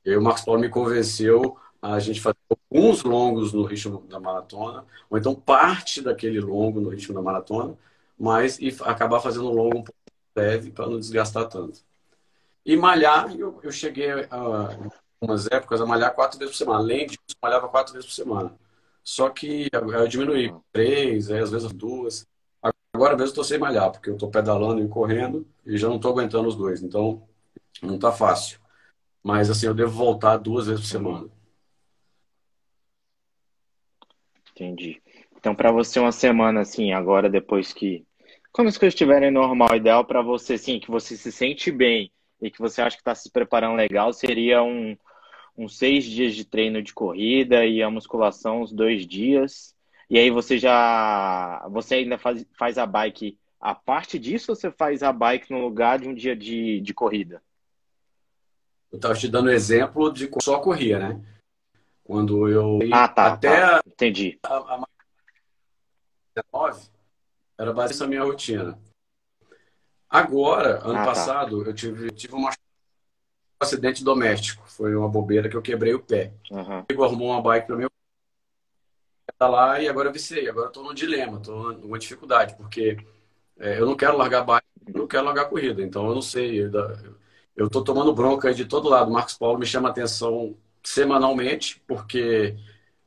[0.03, 4.83] eu, o Marcos Paulo me convenceu a gente fazer alguns longos no ritmo da maratona,
[5.09, 7.77] ou então parte daquele longo no ritmo da maratona,
[8.17, 9.99] mas e acabar fazendo um longo um pouco
[10.35, 11.79] leve para não desgastar tanto.
[12.65, 14.75] E malhar, eu, eu cheguei a
[15.21, 16.79] umas épocas a malhar quatro vezes por semana.
[16.79, 18.55] Além disso, malhava quatro vezes por semana.
[19.03, 22.27] Só que eu diminuí três, aí, às vezes duas.
[22.95, 26.11] Agora mesmo estou sem malhar, porque eu estou pedalando e correndo e já não estou
[26.11, 26.81] aguentando os dois.
[26.81, 27.27] Então,
[27.81, 28.57] não está fácil.
[29.21, 31.29] Mas, assim, eu devo voltar duas vezes por semana.
[34.51, 35.01] Entendi.
[35.35, 38.05] Então, para você, uma semana, assim, agora, depois que.
[38.49, 42.09] Quando as coisas estiverem normal, ideal para você, sim, que você se sente bem
[42.41, 44.95] e que você acha que está se preparando legal, seria um,
[45.57, 49.74] uns seis dias de treino de corrida e a musculação uns dois dias.
[50.09, 51.67] E aí você já.
[51.71, 55.59] Você ainda faz, faz a bike a parte disso ou você faz a bike no
[55.59, 57.41] lugar de um dia de, de corrida?
[58.91, 61.21] Eu estava te dando exemplo de só corria, né?
[62.03, 62.79] Quando eu.
[62.93, 63.33] Ah, tá.
[63.33, 63.81] Até tá.
[63.85, 64.39] Entendi.
[64.43, 64.87] A, a...
[66.35, 66.89] 19,
[67.57, 68.79] era basicamente a minha rotina.
[70.07, 71.05] Agora, ano ah, tá.
[71.05, 72.49] passado, eu tive, tive uma...
[72.49, 72.53] um
[73.59, 74.63] acidente doméstico.
[74.69, 76.31] Foi uma bobeira que eu quebrei o pé.
[76.51, 76.85] Uhum.
[76.87, 77.87] Ele arrumou uma bike para mim.
[79.37, 80.47] Tá lá e agora eu vicei.
[80.49, 82.97] Agora eu tô num dilema, tô numa dificuldade, porque
[83.59, 85.81] é, eu não quero largar bike, não quero largar corrida.
[85.81, 86.61] Então eu não sei.
[86.63, 86.71] Eu,
[87.55, 89.11] eu tô tomando bronca de todo lado.
[89.11, 92.55] Marcos Paulo me chama atenção semanalmente, porque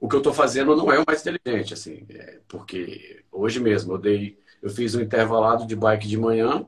[0.00, 2.06] o que eu tô fazendo não é o mais inteligente, assim.
[2.10, 6.66] É, porque hoje mesmo eu dei, eu fiz um intervalado de bike de manhã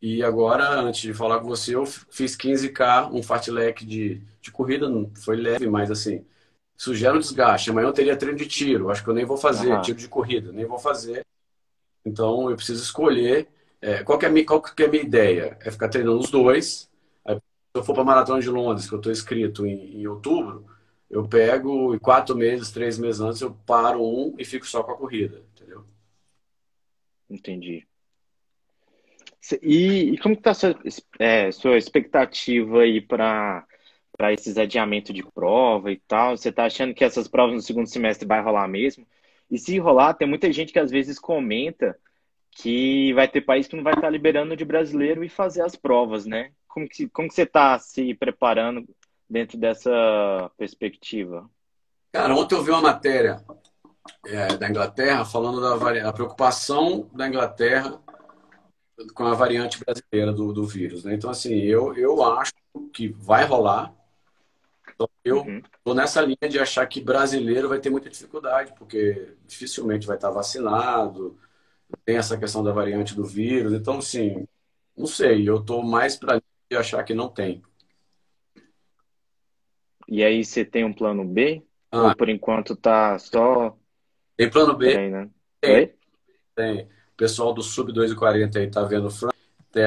[0.00, 4.88] e agora, antes de falar com você, eu fiz 15K, um fartlek de, de corrida,
[5.24, 6.24] foi leve, mas assim,
[6.76, 7.70] isso gera um desgaste.
[7.70, 9.82] Amanhã eu teria treino de tiro, acho que eu nem vou fazer, uhum.
[9.82, 11.24] tiro de corrida, nem vou fazer.
[12.04, 13.48] Então eu preciso escolher
[13.82, 15.58] é, qual, que é a minha, qual que é a minha ideia?
[15.60, 16.88] É ficar treinando os dois.
[17.24, 17.42] Aí, se
[17.74, 20.64] eu for para a Maratona de Londres, que eu estou inscrito em, em outubro,
[21.10, 24.92] eu pego e quatro meses, três meses antes, eu paro um e fico só com
[24.92, 25.84] a corrida, entendeu?
[27.28, 27.84] Entendi.
[29.60, 30.78] E, e como está a sua,
[31.18, 33.66] é, sua expectativa aí para
[34.22, 36.36] para esses adiamentos de prova e tal?
[36.36, 39.04] Você está achando que essas provas no segundo semestre vai rolar mesmo?
[39.50, 41.98] E se rolar, tem muita gente que às vezes comenta
[42.52, 45.74] que vai ter país que não vai estar tá liberando de brasileiro e fazer as
[45.74, 46.52] provas, né?
[46.68, 48.88] Como que, como que você está se preparando
[49.28, 49.90] dentro dessa
[50.56, 51.50] perspectiva?
[52.12, 53.42] Cara, ontem eu vi uma matéria
[54.24, 58.00] é, da Inglaterra falando da, da, preocupação da Inglaterra
[59.14, 61.02] com a variante brasileira do, do vírus.
[61.02, 61.12] Né?
[61.12, 62.52] Então, assim, eu, eu acho
[62.92, 63.92] que vai rolar.
[65.24, 65.46] Eu estou
[65.86, 65.94] uhum.
[65.94, 71.38] nessa linha de achar que brasileiro vai ter muita dificuldade, porque dificilmente vai estar vacinado,
[72.04, 73.72] tem essa questão da variante do vírus.
[73.72, 74.46] Então, assim,
[74.96, 76.40] não sei, eu estou mais para
[76.72, 77.62] achar que não tem.
[80.08, 81.62] E aí você tem um plano B?
[81.90, 82.08] Ah.
[82.08, 83.76] Ou por enquanto tá só.
[84.36, 84.94] Tem plano B?
[84.94, 85.30] Tem, né?
[85.60, 85.94] Tem.
[86.54, 86.82] tem.
[86.82, 89.34] O pessoal do Sub 2,40 aí tá vendo França,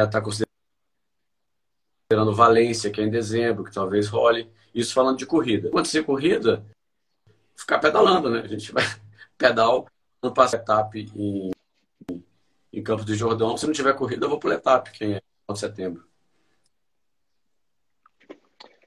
[0.09, 0.54] tá considerando
[2.23, 4.49] Valência, que é em dezembro, que talvez role.
[4.73, 5.69] Isso falando de corrida.
[5.69, 6.65] Quando ser corrida,
[7.55, 8.41] ficar pedalando, né?
[8.41, 8.83] A gente vai
[9.37, 9.87] pedal,
[10.21, 11.51] não passa etapa em,
[12.71, 13.57] em Campos do Jordão.
[13.57, 16.03] Se não tiver corrida, eu vou pro etapa, que é em setembro.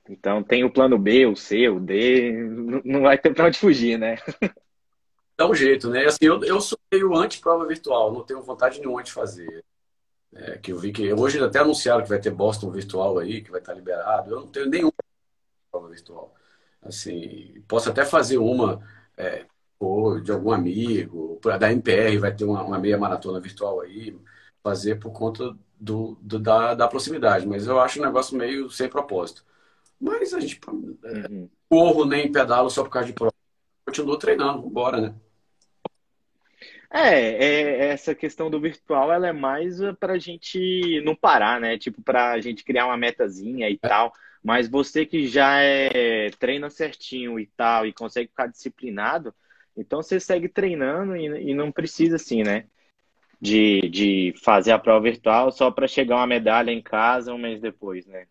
[0.09, 2.33] Então tem o plano B, o C, o D,
[2.85, 4.17] não vai ter para onde fugir, né?
[5.37, 6.07] Dá um jeito, né?
[6.07, 9.65] Assim, eu, eu sou meio anti-prova virtual, não tenho vontade nenhuma de fazer.
[10.35, 13.51] É, que eu vi que hoje até anunciaram que vai ter Boston virtual aí, que
[13.51, 14.31] vai estar liberado.
[14.31, 14.93] Eu não tenho nenhuma
[15.71, 16.35] prova virtual.
[16.83, 18.81] Assim, posso até fazer uma
[19.17, 19.47] é,
[19.79, 24.19] ou de algum amigo, da MPR vai ter uma, uma, meia maratona virtual aí,
[24.63, 27.47] fazer por conta do, do da, da proximidade.
[27.47, 29.45] Mas eu acho um negócio meio sem propósito.
[30.01, 30.61] Mas a gente
[31.05, 31.49] é, uhum.
[31.69, 33.33] corro nem pedalo só por causa de prova.
[33.87, 35.15] Continuo treinando, bora, né?
[36.91, 41.77] É, é, essa questão do virtual, ela é mais para a gente não parar, né?
[41.77, 43.89] Tipo, para a gente criar uma metazinha e é.
[43.89, 44.13] tal.
[44.43, 49.35] Mas você que já é, treina certinho e tal, e consegue ficar disciplinado,
[49.77, 52.67] então você segue treinando e, e não precisa, assim, né?
[53.41, 57.61] De, de fazer a prova virtual só para chegar uma medalha em casa um mês
[57.61, 58.27] depois, né?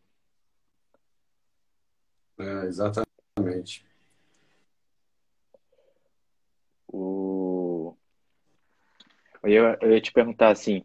[2.39, 3.86] É, exatamente.
[9.53, 10.83] Eu, eu ia te perguntar assim,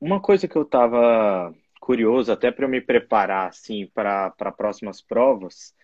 [0.00, 5.74] uma coisa que eu estava curioso até para eu me preparar assim para próximas provas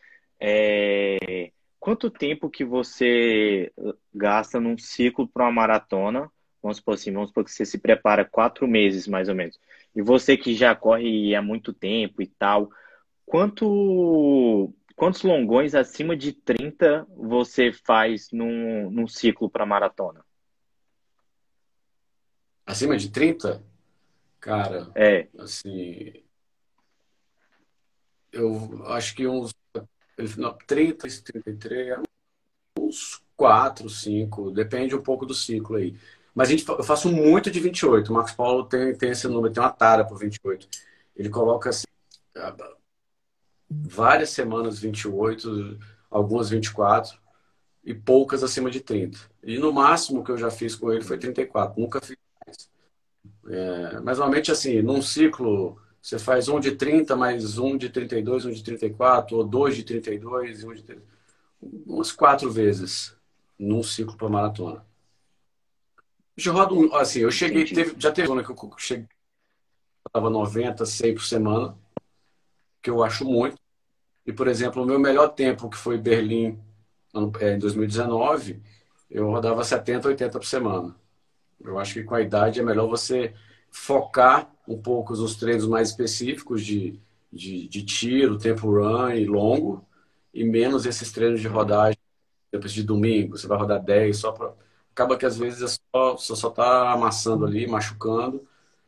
[0.41, 3.73] é quanto tempo que você
[4.15, 6.31] gasta num ciclo para uma maratona?
[6.63, 9.59] Vamos supor assim, vamos supor que você se prepara quatro meses mais ou menos.
[9.95, 12.71] E você que já corre há muito tempo e tal,
[13.27, 20.25] Quanto, quantos longões acima de 30 você faz num, num ciclo para maratona?
[22.67, 23.63] Acima de 30?
[24.41, 25.29] Cara, é.
[25.39, 26.13] assim.
[28.33, 29.55] Eu acho que uns
[30.37, 31.99] não, 30, 33,
[32.79, 35.97] uns 4, 5, depende um pouco do ciclo aí.
[36.35, 38.09] Mas a gente, eu faço muito de 28.
[38.09, 40.69] O Marcos Paulo tem, tem esse número, tem uma tara por 28.
[41.17, 41.87] Ele coloca assim,
[43.71, 45.79] várias semanas 28,
[46.11, 47.19] algumas 24
[47.85, 49.19] e poucas acima de 30.
[49.43, 52.17] E no máximo que eu já fiz com ele foi 34, nunca fiz.
[53.47, 58.45] É, mas normalmente assim, num ciclo você faz um de 30 mais um de 32,
[58.45, 61.03] um de 34, ou dois de 32 e um de 30,
[61.87, 63.17] umas quatro vezes
[63.59, 64.85] num ciclo para maratona.
[66.37, 69.09] Eu rodo, assim, eu cheguei, teve, já teve zona que eu cheguei,
[70.07, 71.79] estava 90, 100 por semana,
[72.83, 73.57] que eu acho muito.
[74.27, 76.59] E, por exemplo, o meu melhor tempo, que foi Berlim
[77.41, 78.63] é, em 2019,
[79.11, 80.95] eu rodava 70, 80 por semana.
[81.65, 83.35] Eu acho que com a idade é melhor você
[83.71, 87.01] focar um pouco nos treinos mais específicos de,
[87.33, 89.87] de, de tiro, tempo run e longo,
[90.33, 91.99] e menos esses treinos de rodagem
[92.53, 93.37] depois de domingo.
[93.37, 94.55] Você vai rodar 10 só para.
[94.93, 98.47] Acaba que às vezes é só, você só está amassando ali, machucando,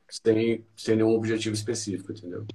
[0.08, 2.46] sem, sem nenhum objetivo específico, entendeu?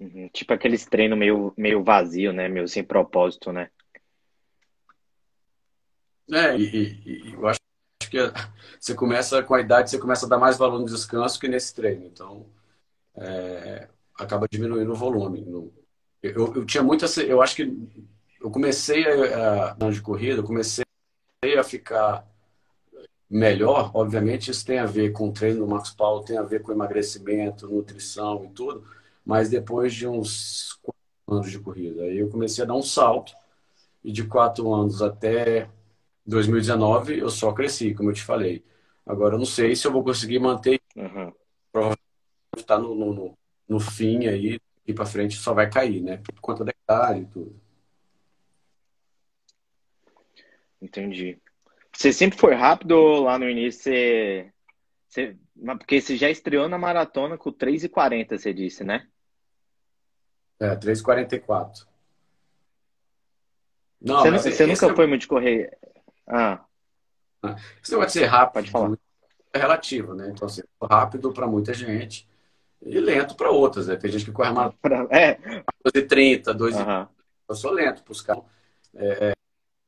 [0.00, 0.28] Uhum.
[0.32, 2.48] Tipo aqueles treinos meio, meio vazio, né?
[2.48, 3.70] Meio sem propósito, né?
[6.30, 7.57] É, e, e, eu acho
[8.10, 8.18] que
[8.80, 11.74] você começa, com a idade, você começa a dar mais valor no descanso que nesse
[11.74, 12.04] treino.
[12.06, 12.46] Então,
[13.16, 15.44] é, acaba diminuindo o volume.
[16.22, 17.06] Eu, eu tinha muita.
[17.22, 17.62] Eu acho que
[18.40, 20.84] eu comecei a, a de corrida, eu comecei
[21.58, 22.26] a ficar
[23.30, 26.62] melhor, obviamente isso tem a ver com o treino do Marcos Paulo, tem a ver
[26.62, 28.84] com emagrecimento, nutrição e tudo,
[29.24, 33.34] mas depois de uns quatro anos de corrida, aí eu comecei a dar um salto
[34.02, 35.68] e de quatro anos até
[36.28, 38.62] 2019 eu só cresci, como eu te falei.
[39.06, 40.80] Agora eu não sei se eu vou conseguir manter.
[40.94, 41.32] Uhum.
[41.72, 42.02] Provavelmente
[42.56, 46.18] está no, no, no, fim aí, e para frente só vai cair, né?
[46.18, 47.60] Por conta da idade e tudo.
[50.80, 51.38] Entendi.
[51.92, 54.52] Você sempre foi rápido lá no início você,
[55.08, 55.36] você...
[55.78, 59.08] Porque você já estreou na maratona com 3,40, você disse, né?
[60.60, 61.86] É, 3,44.
[64.00, 64.94] Não, você, você nunca é...
[64.94, 65.76] foi muito correr.
[66.28, 66.64] Ah.
[67.82, 68.98] Esse negócio de ser rápido Pode falar.
[69.52, 70.30] é relativo, né?
[70.30, 72.28] Então, assim, rápido para muita gente
[72.82, 73.96] e lento para outras, né?
[73.96, 74.72] Tem gente que corre mais.
[75.10, 75.34] É.
[75.86, 77.06] 2,30, 2 uhum.
[77.48, 78.44] Eu sou lento para os caras.
[78.94, 79.32] É,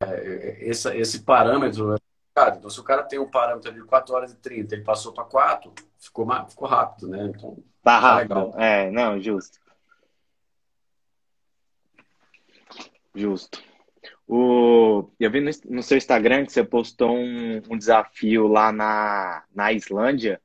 [0.03, 1.97] é, esse, esse parâmetro.
[2.35, 5.13] Cara, então, se o cara tem um parâmetro de 4 horas e 30, ele passou
[5.13, 7.33] para 4, ficou, ficou rápido, né?
[7.35, 8.35] Então, tá, tá rápido.
[8.35, 8.55] Legal.
[8.59, 9.59] É, não, justo.
[13.15, 13.70] Justo.
[14.33, 19.43] O, eu vi no, no, seu Instagram que você postou um, um desafio lá na,
[19.53, 20.41] na Islândia.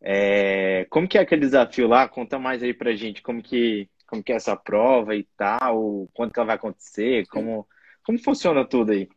[0.00, 2.08] É, como que é aquele desafio lá?
[2.08, 6.32] Conta mais aí pra gente como que, como que é essa prova e tal, quando
[6.32, 7.64] que ela vai acontecer, como,
[8.04, 9.08] como funciona tudo aí?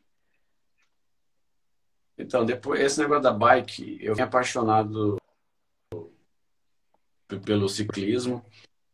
[2.16, 5.18] Então, depois, esse negócio da bike, eu fui apaixonado
[7.44, 8.46] pelo ciclismo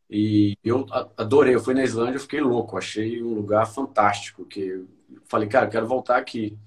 [0.09, 0.85] e eu
[1.17, 1.53] adorei.
[1.53, 4.85] Eu fui na Islândia, eu fiquei louco, achei um lugar fantástico, que
[5.25, 6.57] falei, cara, quero voltar aqui.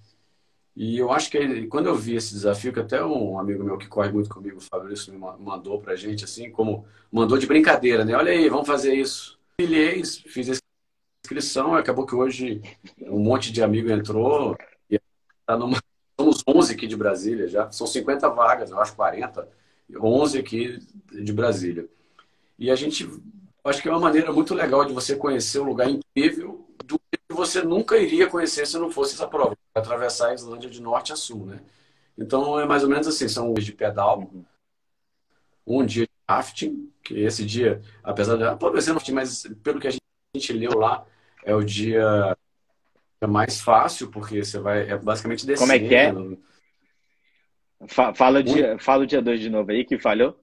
[0.76, 3.86] E eu acho que quando eu vi esse desafio, que até um amigo meu que
[3.86, 8.14] corre muito comigo, o Fabrício, me mandou pra gente, assim, como mandou de brincadeira, né?
[8.16, 9.38] Olha aí, vamos fazer isso.
[9.60, 10.54] Filiei, fiz a
[11.24, 12.60] inscrição, acabou que hoje
[13.02, 14.56] um monte de amigo entrou,
[14.90, 14.98] e
[15.46, 15.78] tá numa,
[16.18, 19.48] somos 11 aqui de Brasília já, são 50 vagas, eu acho 40,
[19.96, 20.78] 11 aqui
[21.12, 21.88] de Brasília.
[22.58, 23.08] E a gente,
[23.64, 27.00] acho que é uma maneira muito legal de você conhecer um lugar incrível do
[27.34, 29.56] que você nunca iria conhecer se não fosse essa prova.
[29.74, 31.60] Atravessar a Islândia de norte a sul, né?
[32.16, 34.30] Então é mais ou menos assim, são dias de pedal,
[35.66, 39.88] um dia de rafting, que esse dia, apesar de pode ser rafting, mas pelo que
[39.88, 39.90] a
[40.34, 41.04] gente leu lá,
[41.44, 42.36] é o dia
[43.26, 45.68] mais fácil, porque você vai é basicamente descendo.
[45.68, 46.12] Como é que é?
[48.14, 50.38] Fala o dia, fala o dia 2 de novo aí, que falhou.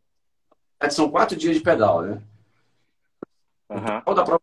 [0.79, 2.21] É, são quatro dias de pedal, né?
[3.69, 4.15] Uhum.
[4.15, 4.41] da prova,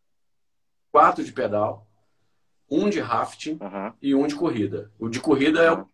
[0.91, 1.88] quatro de pedal
[2.71, 3.93] um de rafting uhum.
[4.01, 4.91] e um de corrida.
[4.99, 5.85] O de corrida é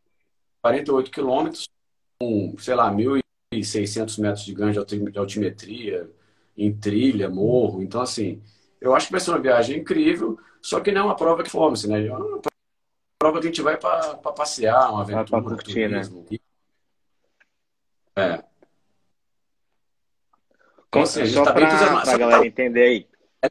[0.62, 1.68] 48 quilômetros,
[2.18, 6.10] com, sei lá, 1.600 metros de ganho de altimetria,
[6.56, 7.82] em trilha, morro.
[7.82, 8.42] Então, assim,
[8.80, 11.50] eu acho que vai ser uma viagem incrível, só que não é uma prova que
[11.50, 12.06] forma-se, né?
[12.06, 12.40] É uma
[13.18, 16.02] prova que a gente vai para passear, uma aventura, pra curtir, né?
[16.02, 16.26] turismo.
[16.30, 16.38] Né?
[18.16, 18.44] É.
[20.88, 23.08] Então, assim, a gente Só tá para a galera entender aí.
[23.42, 23.50] É.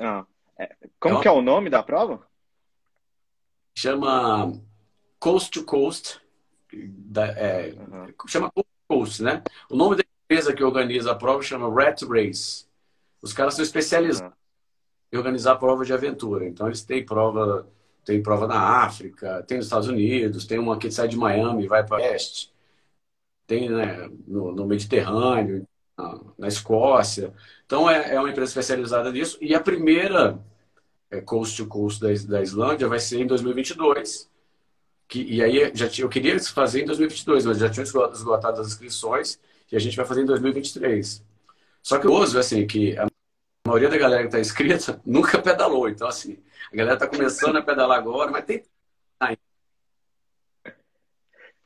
[0.00, 0.24] Ah,
[0.58, 0.76] é.
[1.00, 2.24] Como é que é o nome da prova?
[3.74, 4.52] Chama
[5.18, 6.20] Coast to Coast,
[6.72, 8.12] da, é, uhum.
[8.26, 9.42] chama Coast to Coast, né?
[9.70, 12.66] O nome da empresa que organiza a prova chama Rat Race.
[13.20, 14.32] Os caras são especializados uhum.
[15.12, 16.46] em organizar prova de aventura.
[16.46, 17.68] Então eles têm prova,
[18.04, 21.68] tem prova na África, tem nos Estados Unidos, tem uma que sai de Miami e
[21.68, 22.52] vai para o Oeste,
[23.46, 27.32] tem né, no, no Mediterrâneo, na, na, Escócia.
[27.66, 29.38] Então é, é uma empresa especializada nisso.
[29.40, 30.38] E a primeira
[31.12, 34.30] é, Coast to Coast da, da Islândia vai ser em 2022.
[35.06, 38.68] Que, e aí já tinha, eu queria fazer em 2022, mas já tinha esgotado as
[38.68, 39.38] inscrições
[39.70, 41.22] e a gente vai fazer em 2023.
[41.82, 43.06] Só que o uso, assim, que a
[43.66, 45.86] maioria da galera que está inscrita nunca pedalou.
[45.88, 46.38] Então, assim,
[46.72, 48.64] a galera está começando a pedalar agora, mas tem.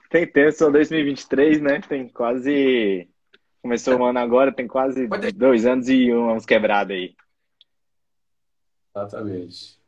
[0.08, 1.80] Tem tempo, só 2023, né?
[1.80, 3.08] Tem quase.
[3.60, 7.14] Começou o ano agora, tem quase dois anos e uns quebrados aí.
[8.96, 9.78] Exatamente.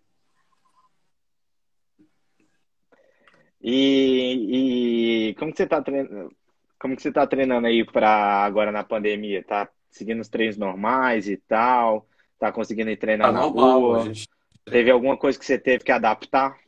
[3.63, 6.37] E, e como que você está treinando?
[6.79, 9.43] Como que você tá treinando aí para agora na pandemia?
[9.43, 12.07] Tá seguindo os treinos normais e tal?
[12.39, 14.05] Tá conseguindo ir treinar tá na normal, rua?
[14.05, 14.29] Gente...
[14.65, 16.59] Teve alguma coisa que você teve que adaptar?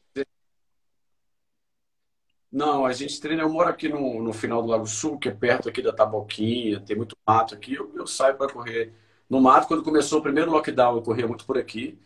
[2.51, 3.43] Não, a gente treina.
[3.43, 6.81] Eu moro aqui no, no final do Lago Sul, que é perto aqui da Taboquinha,
[6.81, 7.75] tem muito mato aqui.
[7.75, 8.93] Eu, eu saio para correr
[9.29, 9.69] no mato.
[9.69, 12.01] Quando começou o primeiro lockdown, eu corria muito por aqui.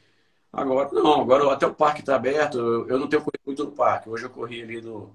[0.56, 2.58] Agora não, agora até o parque está aberto.
[2.58, 4.08] Eu, eu, não tenho corrido muito no parque.
[4.08, 5.14] Hoje eu corri ali no,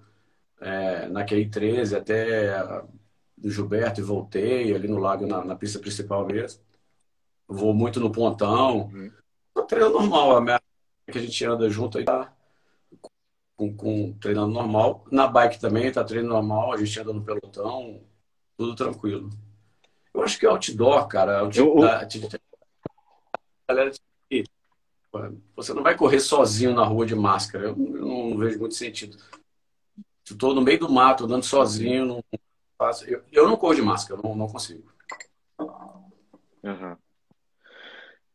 [0.59, 2.83] é, na QI 13 até
[3.37, 6.61] do Gilberto e voltei ali no lago, na, na pista principal mesmo.
[7.47, 8.91] Vou muito no pontão.
[8.93, 9.65] Uhum.
[9.65, 10.61] treino normal, a minha
[11.09, 12.31] que a gente anda junto aí tá
[13.55, 15.05] com, com, treinando normal.
[15.09, 18.01] Na bike também, está treinando normal, a gente anda no pelotão,
[18.57, 19.29] tudo tranquilo.
[20.13, 22.39] Eu acho que é outdoor, cara, outdoor, eu,
[23.67, 23.91] galera
[25.55, 27.66] você não vai correr sozinho na rua de máscara.
[27.66, 29.18] Eu, não vejo muito sentido.
[30.24, 32.24] Estou no meio do mato, andando sozinho, não
[32.78, 34.89] faço, eu, eu não corro de máscara, eu não, não consigo.
[36.64, 36.95] Uhum.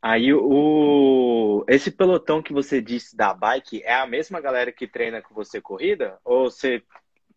[0.02, 5.22] Aí o esse pelotão que você disse da bike é a mesma galera que treina
[5.22, 6.18] com você corrida?
[6.22, 6.82] Ou você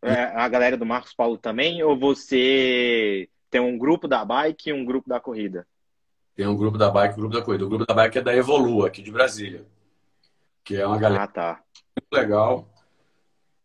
[0.02, 1.82] é a galera do Marcos Paulo também?
[1.82, 5.66] Ou você tem um grupo da bike e um grupo da corrida?
[6.38, 7.66] Tem um grupo da bike um grupo da corrida.
[7.66, 9.66] O grupo da bike é da Evolua, aqui de Brasília.
[10.64, 11.64] Que é uma galera ah, tá.
[12.00, 12.70] muito legal.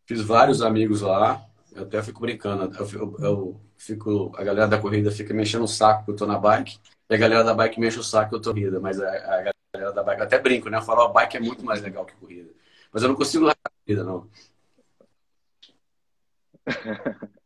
[0.06, 1.44] Fiz vários amigos lá.
[1.70, 2.74] Eu até fico brincando.
[2.74, 6.16] Eu, eu, eu, fico, a galera da corrida fica me enchendo o saco que eu
[6.16, 6.78] tô na bike.
[7.10, 8.80] E a galera da bike me enche o saco que eu tô corrida.
[8.80, 10.78] Mas a, a galera da bike, eu até brinco, né?
[10.78, 12.48] Eu falo, a bike é muito mais legal que corrida.
[12.90, 14.26] Mas eu não consigo largar a corrida, não.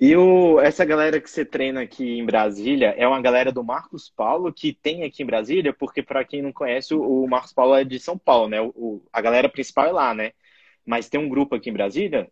[0.00, 4.10] E o, essa galera que você treina aqui em Brasília é uma galera do Marcos
[4.10, 7.84] Paulo que tem aqui em Brasília, porque para quem não conhece, o Marcos Paulo é
[7.84, 8.60] de São Paulo, né?
[8.60, 10.32] O, a galera principal é lá, né?
[10.84, 12.30] Mas tem um grupo aqui em Brasília?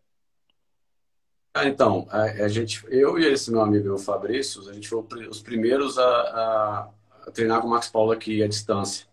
[1.54, 5.04] Ah, então, a, a, gente, eu e esse meu amigo o Fabrício, a gente foi
[5.28, 6.90] os primeiros a, a,
[7.26, 9.06] a treinar com o Marcos Paulo aqui à distância.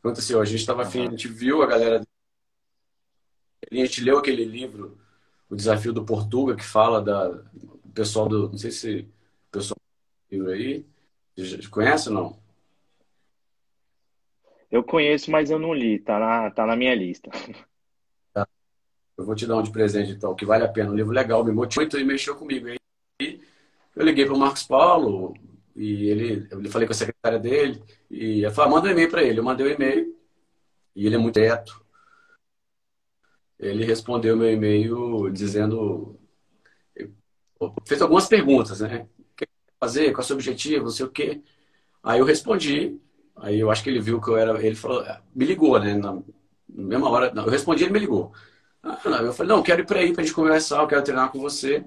[0.00, 2.02] Aconteceu, a gente estava afim, a gente viu a galera,
[3.70, 4.98] a gente leu aquele livro,
[5.48, 7.28] O Desafio do Portuga, que fala da
[7.84, 9.08] o pessoal do, não sei se
[9.48, 9.76] o pessoal
[10.30, 10.84] do aí,
[11.70, 12.38] conhece ou não?
[14.70, 17.30] Eu conheço, mas eu não li, tá na, tá na minha lista.
[19.16, 20.90] Eu vou te dar um de presente, então, que vale a pena.
[20.90, 22.68] Um livro legal, me motivou muito e mexeu comigo.
[22.68, 23.40] Aí
[23.94, 25.34] eu liguei para o Marcos Paulo
[25.74, 29.10] e ele, eu falei com a secretária dele e ela falou, ah, manda um e-mail
[29.10, 29.38] para ele.
[29.40, 30.14] Eu mandei o um e-mail
[30.94, 31.85] e ele é muito reto.
[33.58, 36.18] Ele respondeu meu e-mail dizendo,
[37.86, 39.06] fez algumas perguntas, né?
[39.18, 39.46] O que
[39.80, 40.12] fazer?
[40.12, 40.84] Qual é o seu objetivo?
[40.84, 41.40] Não sei o quê.
[42.02, 42.98] Aí eu respondi.
[43.36, 44.64] Aí eu acho que ele viu que eu era.
[44.64, 45.04] Ele falou,
[45.34, 45.94] me ligou, né?
[45.94, 46.22] Na
[46.68, 47.32] mesma hora.
[47.32, 48.32] Não, eu respondi, ele me ligou.
[49.04, 51.40] Eu falei, não, quero ir para aí para a gente conversar, eu quero treinar com
[51.40, 51.84] você.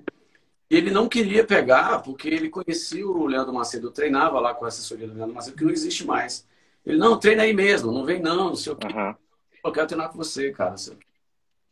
[0.69, 4.65] E ele não queria pegar, porque ele conhecia o Leandro Macedo, eu treinava lá com
[4.65, 6.45] a assessoria do Leandro Macedo, que não existe mais.
[6.85, 8.87] Ele, não, treina aí mesmo, não vem não, não sei o quê.
[8.87, 9.15] Uhum.
[9.63, 10.75] Eu quero treinar com você, cara.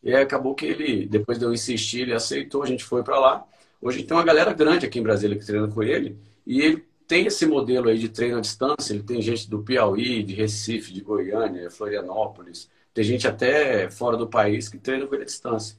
[0.08, 3.20] E aí acabou que ele, depois de eu insistir, ele aceitou, a gente foi para
[3.20, 3.45] lá.
[3.82, 7.26] Hoje tem uma galera grande aqui em Brasília que treina com ele, e ele tem
[7.26, 11.01] esse modelo aí de treino à distância, ele tem gente do Piauí, de Recife, de
[11.01, 15.78] Goiânia, Florianópolis, tem gente até fora do país que treina com ele à distância.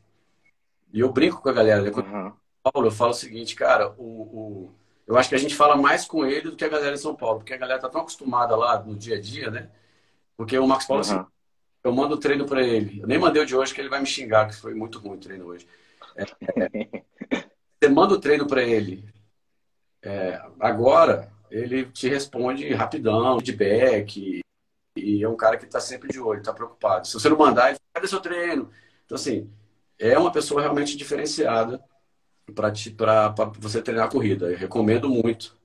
[0.92, 1.80] E eu brinco com a galera.
[1.80, 1.90] Né?
[1.90, 2.32] Uhum.
[2.62, 4.70] Paulo, eu falo o seguinte, cara, o, o,
[5.06, 7.14] eu acho que a gente fala mais com ele do que a galera de São
[7.14, 9.70] Paulo, porque a galera tá tão acostumada lá no dia a dia, né?
[10.36, 11.16] Porque o Marcos Paulo, uhum.
[11.16, 11.26] assim,
[11.82, 13.00] eu mando o treino para ele.
[13.00, 15.16] Eu nem mandei o de hoje, que ele vai me xingar, que foi muito ruim
[15.16, 15.66] o treino hoje.
[16.16, 17.04] É, é,
[17.80, 19.04] você manda o treino para ele.
[20.02, 24.40] É, agora, ele te responde rapidão, feedback,
[24.96, 27.06] e é um cara que está sempre de olho, está preocupado.
[27.06, 28.70] Se você não mandar, ele cadê seu treino?
[29.04, 29.50] Então, assim,
[29.98, 31.82] é uma pessoa realmente diferenciada
[32.54, 32.72] para
[33.58, 34.50] você treinar a corrida.
[34.50, 35.57] Eu recomendo muito.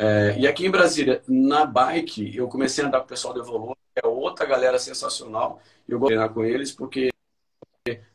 [0.00, 3.40] É, e aqui em Brasília, na bike, eu comecei a andar com o pessoal do
[3.40, 5.60] Evolua, que é outra galera sensacional.
[5.88, 7.10] E eu gosto de treinar com eles porque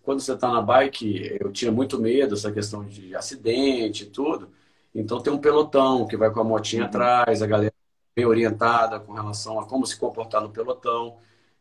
[0.01, 4.49] quando você está na bike, eu tinha muito medo dessa questão de acidente e tudo.
[4.95, 6.87] Então tem um pelotão que vai com a motinha uhum.
[6.87, 7.73] atrás, a galera
[8.15, 11.17] bem orientada com relação a como se comportar no pelotão.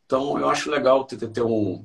[0.06, 1.84] Então, eu acho legal ter, ter, um,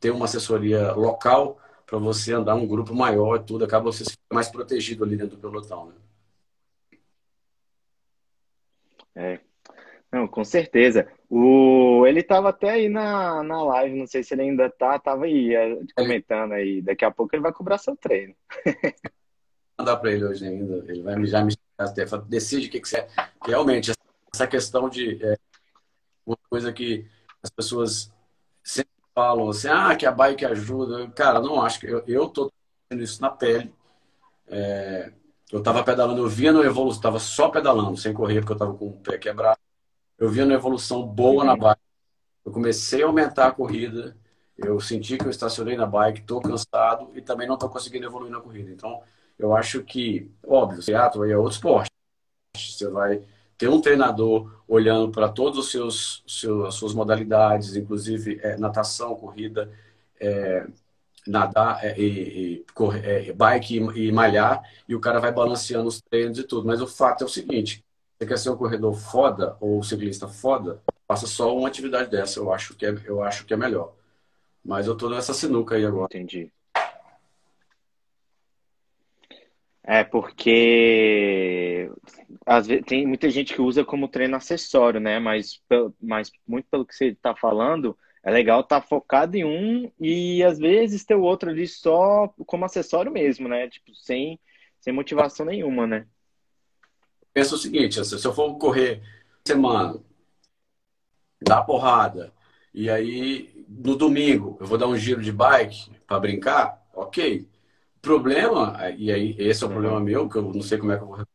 [0.00, 4.48] ter uma assessoria local para você andar um grupo maior e tudo, acaba você mais
[4.48, 5.86] protegido ali dentro do pelotão.
[5.86, 5.94] Né?
[9.16, 9.40] É.
[10.12, 11.08] Não, com certeza.
[11.28, 12.06] O...
[12.06, 15.54] Ele estava até aí na, na live, não sei se ele ainda tá, tava aí
[15.54, 16.80] é, comentando aí.
[16.80, 18.34] Daqui a pouco ele vai cobrar seu treino.
[19.78, 20.84] mandar para ele hoje ainda.
[20.88, 21.54] Ele vai já me
[22.28, 23.06] decide o que, que você.
[23.44, 23.92] Realmente,
[24.32, 25.22] essa questão de.
[25.22, 25.36] É,
[26.24, 27.06] uma coisa que
[27.42, 28.12] as pessoas
[28.62, 31.08] sempre falam assim, ah, que a bike ajuda.
[31.10, 31.86] Cara, não acho que.
[31.86, 32.52] Eu, eu tô
[32.88, 33.72] tendo isso na pele.
[34.46, 35.12] É,
[35.54, 38.74] eu estava pedalando, eu via no evolução, estava só pedalando, sem correr, porque eu estava
[38.74, 39.60] com o pé quebrado.
[40.18, 41.80] Eu via uma evolução boa na bike.
[42.44, 44.16] Eu comecei a aumentar a corrida.
[44.58, 48.32] Eu senti que eu estacionei na bike, estou cansado e também não estou conseguindo evoluir
[48.32, 48.68] na corrida.
[48.68, 49.00] Então,
[49.38, 51.88] eu acho que, óbvio, o teatro aí é outro esporte.
[52.56, 53.22] Você vai
[53.56, 59.14] ter um treinador olhando para todos os seus, seus as suas modalidades, inclusive é, natação,
[59.14, 59.70] corrida,
[60.18, 60.66] é,
[61.26, 65.88] nadar é, e, e correr, é, bike e, e, malhar, e o cara vai balanceando
[65.88, 66.66] os treinos e tudo.
[66.66, 67.84] Mas o fato é o seguinte:
[68.18, 72.40] você quer ser um corredor foda ou um ciclista foda, faça só uma atividade dessa.
[72.40, 73.94] Eu acho que é, eu acho que é melhor.
[74.64, 76.06] Mas eu tô nessa sinuca aí agora.
[76.06, 76.50] Entendi.
[79.86, 81.90] É porque
[82.46, 85.18] às vezes, tem muita gente que usa como treino acessório, né?
[85.18, 85.60] Mas,
[86.00, 90.42] mas muito pelo que você está falando, é legal estar tá focado em um e
[90.42, 93.68] às vezes ter o outro ali só como acessório mesmo, né?
[93.68, 94.40] Tipo, sem,
[94.80, 96.06] sem motivação nenhuma, né?
[97.32, 99.02] Pensa o seguinte, se eu for correr
[99.46, 100.00] semana,
[101.42, 102.32] dar porrada,
[102.72, 107.46] e aí no domingo eu vou dar um giro de bike para brincar, ok
[108.04, 111.02] problema, e aí esse é o problema meu, que eu não sei como é que
[111.02, 111.26] eu vou.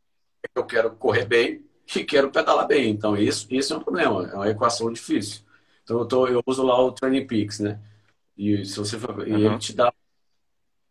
[0.55, 1.65] Eu quero correr bem
[1.95, 2.91] e quero pedalar bem.
[2.91, 5.41] Então, isso, isso é um problema, é uma equação difícil.
[5.89, 7.81] Então, eu, tô, eu uso lá o Training Peaks, né?
[8.37, 9.25] E se você for, uhum.
[9.25, 9.91] e ele te dá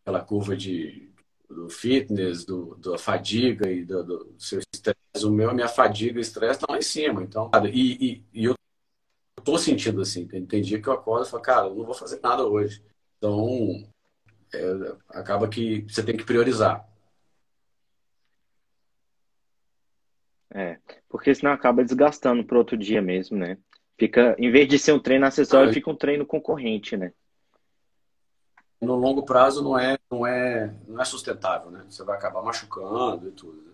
[0.02, 1.08] aquela curva de
[1.48, 5.24] do fitness, do, da fadiga e do, do seu estresse.
[5.24, 7.22] O meu, a minha fadiga e estresse estão lá em cima.
[7.22, 8.56] Então, e, e, e eu
[9.44, 10.26] tô sentindo assim.
[10.26, 12.82] Tem dia que eu acordo e falo, cara, eu não vou fazer nada hoje.
[13.18, 13.88] Então,
[14.52, 16.84] é, acaba que você tem que priorizar.
[20.52, 20.76] É,
[21.08, 23.58] porque senão acaba desgastando para outro dia mesmo, né?
[23.98, 27.12] Fica, em vez de ser um treino acessório, fica um treino concorrente, né?
[28.80, 31.84] No longo prazo não é, não é, não é sustentável, né?
[31.88, 33.60] Você vai acabar machucando e tudo.
[33.60, 33.72] Né?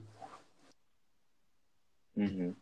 [2.16, 2.56] Uhum.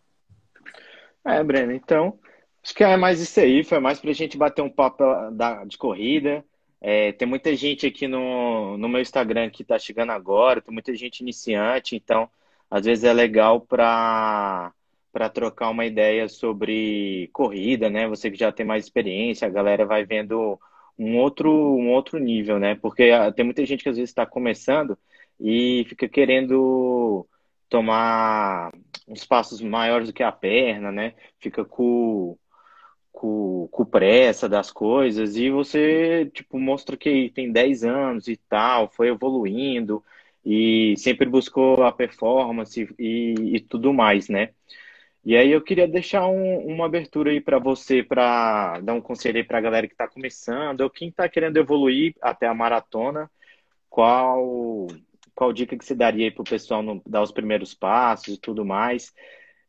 [1.24, 2.18] É, Breno, então,
[2.64, 3.62] acho que é mais isso aí.
[3.62, 6.44] Foi mais para a gente bater um papo da, de corrida.
[6.80, 10.92] É, tem muita gente aqui no, no meu Instagram que está chegando agora, tem muita
[10.96, 12.28] gente iniciante, então
[12.68, 14.72] às vezes é legal para
[15.12, 18.08] para trocar uma ideia sobre corrida, né?
[18.08, 20.58] Você que já tem mais experiência, a galera vai vendo
[20.98, 22.74] um outro um outro nível, né?
[22.76, 24.98] Porque ah, tem muita gente que às vezes está começando
[25.40, 27.26] e fica querendo
[27.68, 28.72] tomar
[29.08, 31.14] uns passos maiores do que a perna, né?
[31.38, 32.36] Fica com
[33.12, 38.90] com, com pressa das coisas e você, tipo, mostra que tem 10 anos e tal,
[38.90, 40.02] foi evoluindo
[40.44, 44.50] e sempre buscou a performance e, e tudo mais, né?
[45.24, 49.36] E aí eu queria deixar um, uma abertura aí para você, para dar um conselho
[49.38, 53.30] aí para a galera que está começando, ou quem está querendo evoluir até a maratona,
[53.88, 54.88] qual
[55.34, 58.38] qual dica que você daria aí para o pessoal no, dar os primeiros passos e
[58.38, 59.12] tudo mais?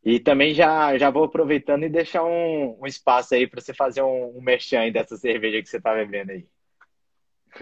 [0.04, 4.02] E também já, já vou aproveitando e deixar um, um espaço aí para você fazer
[4.02, 6.46] um, um merchan dessa cerveja que você está bebendo aí.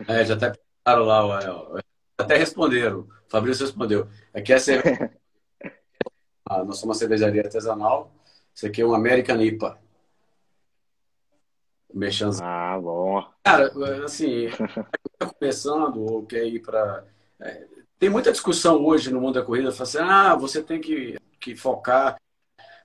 [0.07, 1.81] É, já até pensaram lá,
[2.17, 3.01] até responderam.
[3.01, 4.07] O Fabrício respondeu.
[4.33, 5.11] Aqui é cerveja.
[6.51, 8.11] ah, nós somos uma cervejaria artesanal.
[8.53, 9.79] Isso aqui é um American IPA.
[11.93, 12.45] Merchanzinho.
[12.45, 13.25] Ah, bom.
[13.43, 13.71] Cara,
[14.03, 14.49] assim,
[15.17, 17.05] tá começando ou quer ir para.
[17.39, 17.65] É,
[17.97, 19.69] tem muita discussão hoje no mundo da corrida.
[19.69, 22.17] Assim, ah, você tem que, que focar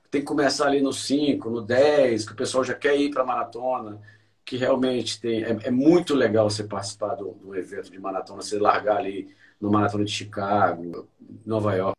[0.08, 3.22] tem que começar ali no 5, no 10, que o pessoal já quer ir para
[3.22, 4.00] a maratona,
[4.44, 8.58] que realmente tem, é, é, muito legal você participar do, do evento de maratona, você
[8.58, 11.08] largar ali no Maratona de Chicago,
[11.44, 11.96] Nova York,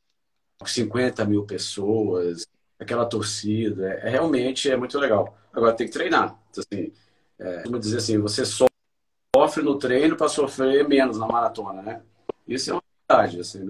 [0.65, 2.47] 50 mil pessoas,
[2.79, 5.37] aquela torcida, é, é realmente é muito legal.
[5.53, 6.37] Agora tem que treinar.
[6.57, 6.91] Assim,
[7.39, 12.01] é, como dizer assim, você sofre no treino para sofrer menos na maratona, né?
[12.47, 13.39] Isso é uma verdade.
[13.39, 13.69] Assim,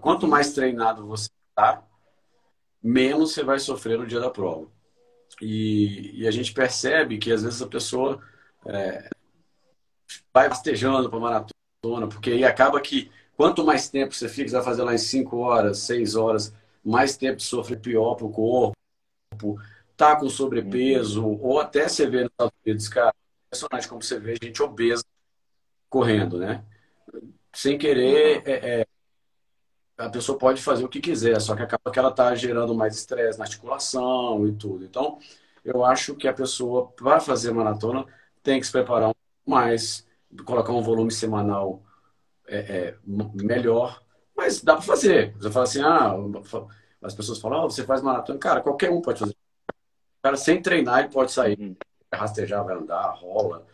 [0.00, 1.82] quanto mais treinado você está,
[2.82, 4.68] menos você vai sofrer no dia da prova.
[5.40, 8.22] E, e a gente percebe que às vezes a pessoa
[8.66, 9.08] é,
[10.32, 14.64] vai rastejando para maratona, porque aí acaba que quanto mais tempo você fica, você vai
[14.64, 19.60] fazer lá em 5 horas, 6 horas, mais tempo sofre pior para o corpo,
[19.96, 21.38] tá com sobrepeso, uhum.
[21.42, 25.04] ou até você vê nos Estados Unidos, cara, é impressionante como você vê gente obesa
[25.88, 26.64] correndo, né?
[27.52, 28.86] Sem querer, é, é,
[29.96, 32.94] a pessoa pode fazer o que quiser, só que acaba que ela está gerando mais
[32.96, 34.84] estresse na articulação e tudo.
[34.84, 35.18] Então,
[35.64, 38.04] eu acho que a pessoa, para fazer maratona,
[38.42, 39.14] tem que se preparar
[39.46, 40.06] mais,
[40.44, 41.82] colocar um volume semanal
[42.48, 44.02] é, é, melhor,
[44.36, 45.34] mas dá para fazer.
[45.36, 46.14] Você fala assim, ah,
[47.02, 48.38] as pessoas falam, oh, você faz maratona.
[48.38, 49.32] Cara, qualquer um pode fazer.
[49.32, 51.76] O cara, sem treinar, ele pode sair, uhum.
[52.12, 53.66] rastejar, vai andar, rola,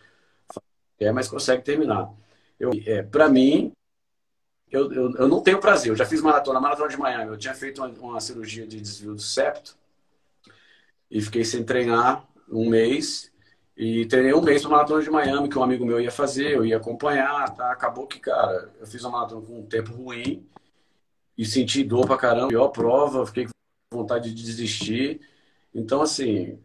[0.98, 2.12] é, mas consegue terminar.
[2.86, 3.72] é, para mim,
[4.70, 5.90] eu, eu, eu, não tenho prazer.
[5.90, 7.30] Eu já fiz maratona, maratona de Miami.
[7.30, 9.76] Eu tinha feito uma, uma, cirurgia de desvio do septo
[11.10, 13.31] e fiquei sem treinar um mês.
[13.76, 16.64] E treinei um mês para maratona de Miami, que um amigo meu ia fazer, eu
[16.64, 17.54] ia acompanhar.
[17.54, 17.72] Tá?
[17.72, 20.46] Acabou que, cara, eu fiz uma maratona com um tempo ruim
[21.36, 22.48] e senti dor pra caramba.
[22.48, 25.20] Pior prova, fiquei com vontade de desistir.
[25.74, 26.58] Então, assim,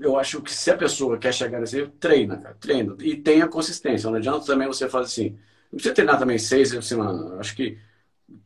[0.00, 2.96] eu acho que se a pessoa quer chegar nesse, treina, cara, treina.
[3.00, 4.08] E tenha consistência.
[4.08, 5.38] Não adianta também você fazer assim
[5.74, 7.40] não precisa treinar também seis vezes por semana.
[7.40, 7.76] Acho que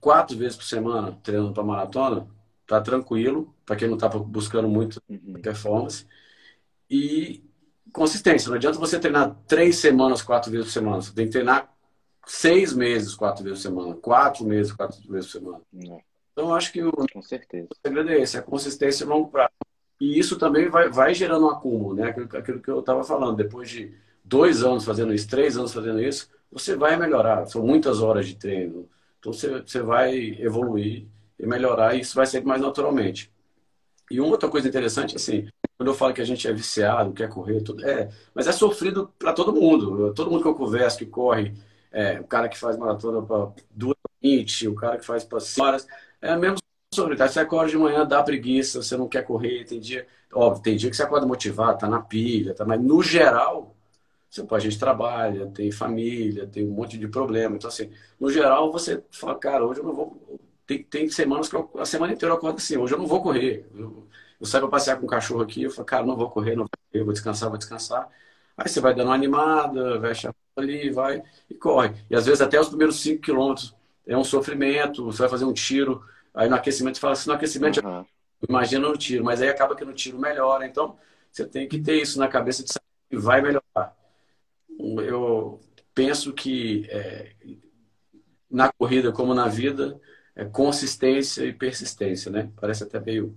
[0.01, 2.27] quatro vezes por semana treinando para maratona,
[2.67, 5.35] tá tranquilo, para quem não está buscando muito uhum.
[5.43, 6.07] performance.
[6.91, 7.45] E
[7.93, 8.49] consistência.
[8.49, 11.03] Não adianta você treinar três semanas, quatro vezes por semana.
[11.03, 11.73] Você tem que treinar
[12.27, 13.95] seis meses, quatro vezes por semana.
[13.97, 15.61] Quatro meses, quatro vezes por semana.
[15.75, 16.03] É.
[16.33, 17.69] Então, eu acho que o, Com certeza.
[17.71, 19.51] o segredo é esse, a consistência a longo prazo.
[20.01, 22.11] E isso também vai, vai gerando um acúmulo, né?
[22.11, 23.37] Aquilo, aquilo que eu estava falando.
[23.37, 23.93] Depois de
[24.25, 27.47] dois anos fazendo isso, três anos fazendo isso, você vai melhorar.
[27.47, 28.89] São muitas horas de treino.
[29.19, 31.07] Então, você, você vai evoluir
[31.39, 33.33] e melhorar, e isso vai ser mais naturalmente.
[34.11, 35.49] E uma outra coisa interessante, assim,
[35.79, 39.13] quando eu falo que a gente é viciado, quer correr, tudo, é, mas é sofrido
[39.19, 40.13] para todo mundo.
[40.13, 41.55] Todo mundo que eu converso, que corre,
[41.93, 43.97] é, o cara que faz maratona para duas
[44.67, 45.87] o cara que faz para horas,
[46.21, 46.57] é a mesma
[46.93, 47.33] solidário.
[47.33, 50.07] Você acorda de manhã, dá preguiça, você não quer correr, tem dia.
[50.33, 53.77] Óbvio, tem dia que você acorda motivado, tá na pilha, tá, mas no geral,
[54.31, 57.57] você, a gente trabalha, tem família, tem um monte de problema.
[57.57, 60.41] Então, assim, no geral, você fala, cara, hoje eu não vou.
[60.67, 63.23] Tem, tem semanas que eu, a semana inteira eu acordo assim, hoje eu não vou
[63.23, 63.67] correr.
[63.75, 64.07] Eu,
[64.41, 66.65] eu saio para passear com o cachorro aqui, eu falo, cara, não vou correr, não
[66.65, 68.09] vou correr, vou descansar, vou descansar.
[68.57, 70.13] Aí você vai dando uma animada, vai
[70.57, 71.95] ali, vai e corre.
[72.11, 73.75] E às vezes até os primeiros 5 quilômetros
[74.07, 76.03] é um sofrimento, você vai fazer um tiro,
[76.35, 78.05] aí no aquecimento você fala assim, no aquecimento uhum.
[78.49, 80.67] imagina no tiro, mas aí acaba que no tiro melhora.
[80.67, 80.97] Então,
[81.31, 83.97] você tem que ter isso na cabeça de saber que vai melhorar.
[84.79, 85.61] Eu
[85.95, 87.33] penso que é,
[88.51, 90.01] na corrida, como na vida,
[90.35, 92.51] é consistência e persistência, né?
[92.57, 93.37] Parece até meio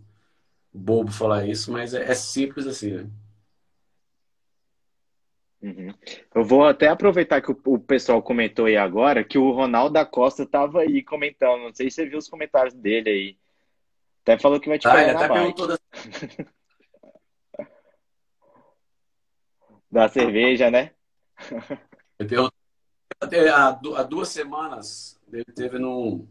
[0.73, 3.09] bobo falar isso, mas é, é simples assim, né?
[5.61, 5.93] Uhum.
[6.33, 10.03] Eu vou até aproveitar que o, o, pessoal comentou aí agora que o Ronaldo da
[10.03, 11.61] Costa estava aí comentando.
[11.61, 13.37] Não sei se você viu os comentários dele aí.
[14.23, 15.67] Até falou que vai te ah, pegar na bike.
[15.67, 15.77] Da...
[19.91, 20.91] da cerveja, né?
[23.53, 26.27] Há duas semanas ele teve num,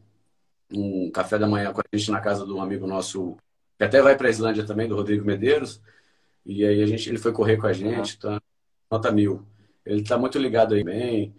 [0.70, 3.36] num café da manhã com a gente na casa de um amigo nosso
[3.80, 5.80] que até vai para a Islândia também, do Rodrigo Medeiros.
[6.44, 8.18] E aí a gente, ele foi correr com a gente.
[8.18, 8.38] Tá?
[8.90, 9.42] nota mil.
[9.86, 11.34] Ele está muito ligado aí bem.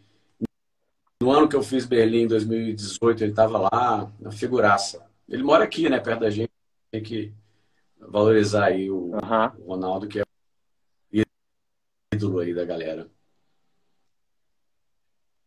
[1.21, 5.07] No ano que eu fiz Berlim, em 2018, ele estava lá, na figuraça.
[5.29, 6.49] Ele mora aqui, né, perto da gente.
[6.89, 7.31] Tem que
[7.99, 9.63] valorizar aí o, uhum.
[9.67, 11.21] Ronaldo, que é o
[12.11, 13.07] ídolo aí da galera.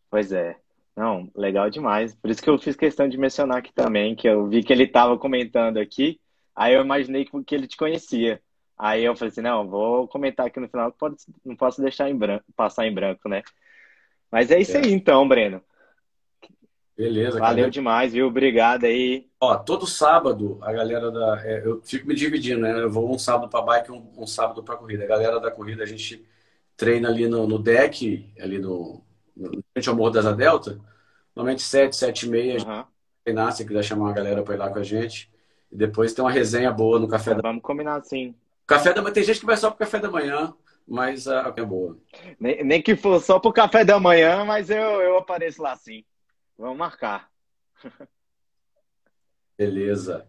[0.08, 0.56] Pois é.
[0.94, 2.14] Não, legal demais.
[2.14, 4.84] Por isso que eu fiz questão de mencionar aqui também, que eu vi que ele
[4.84, 6.20] estava comentando aqui,
[6.54, 8.40] aí eu imaginei que ele te conhecia.
[8.76, 12.16] Aí eu falei assim, não, vou comentar aqui no final, pode, não posso deixar em
[12.16, 13.42] branco, passar em branco, né?
[14.30, 14.80] Mas é isso é.
[14.80, 15.62] aí então, Breno.
[16.96, 17.38] Beleza.
[17.38, 17.70] Valeu cara.
[17.70, 18.26] demais, viu?
[18.26, 19.28] Obrigado aí.
[19.40, 21.42] Ó, todo sábado a galera da.
[21.44, 22.82] É, eu fico me dividindo, né?
[22.82, 25.02] Eu vou um sábado para bike e um, um, sábado para corrida.
[25.02, 26.24] A galera da corrida a gente
[26.76, 29.02] treina ali no, no deck, ali no,
[29.72, 30.78] frente ao Morro das Delta.
[31.34, 32.58] Normalmente 7, 7 e meia.
[32.64, 32.84] Uhum.
[33.24, 35.32] Treinar, se quiser chamar a galera para ir lá com a gente.
[35.70, 38.34] E depois tem uma resenha boa no café da Vamos combinar sim.
[38.66, 40.54] Café da manhã, tem gente que vai só pro café da manhã,
[40.86, 41.98] mas a é boa.
[42.40, 46.04] Nem, nem que for só pro café da manhã, mas eu, eu apareço lá sim.
[46.56, 47.28] Vamos marcar.
[49.56, 50.26] Beleza.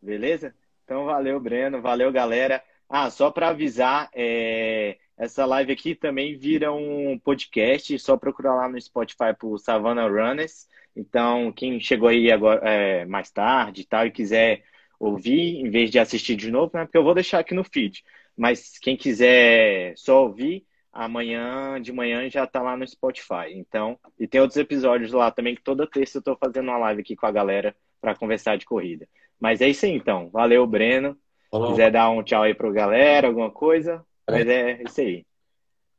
[0.00, 0.54] Beleza?
[0.84, 1.80] Então valeu, Breno.
[1.80, 2.62] Valeu, galera.
[2.88, 4.98] Ah, só para avisar, é...
[5.16, 7.98] essa live aqui também vira um podcast.
[7.98, 10.68] Só procurar lá no Spotify por Savannah Runners.
[10.94, 14.62] Então, quem chegou aí agora é, mais tarde e tal e quiser
[14.98, 16.84] ouvir em vez de assistir de novo, né?
[16.84, 18.04] Porque eu vou deixar aqui no feed.
[18.36, 23.52] Mas quem quiser só ouvir, amanhã de manhã já tá lá no Spotify.
[23.52, 27.00] Então, e tem outros episódios lá também que toda terça eu tô fazendo uma live
[27.00, 29.08] aqui com a galera para conversar de corrida.
[29.40, 30.28] Mas é isso aí então.
[30.30, 31.16] Valeu, Breno.
[31.50, 31.68] Olá.
[31.68, 35.26] Quiser dar um tchau aí pro galera, alguma coisa, mas é isso aí.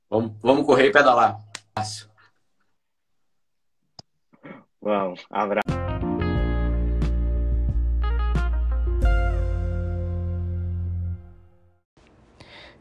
[0.10, 1.38] Vamos, vamos correr e pedalar.
[1.76, 2.13] Fácil.
[4.84, 5.64] Vamos, abraço.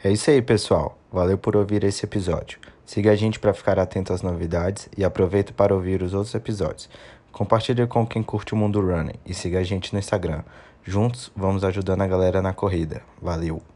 [0.03, 0.99] É isso aí, pessoal.
[1.13, 2.59] Valeu por ouvir esse episódio.
[2.85, 6.91] Siga a gente para ficar atento às novidades e aproveite para ouvir os outros episódios.
[7.31, 10.43] Compartilhe com quem curte o mundo running e siga a gente no Instagram.
[10.83, 13.03] Juntos, vamos ajudando a galera na corrida.
[13.21, 13.72] Valeu!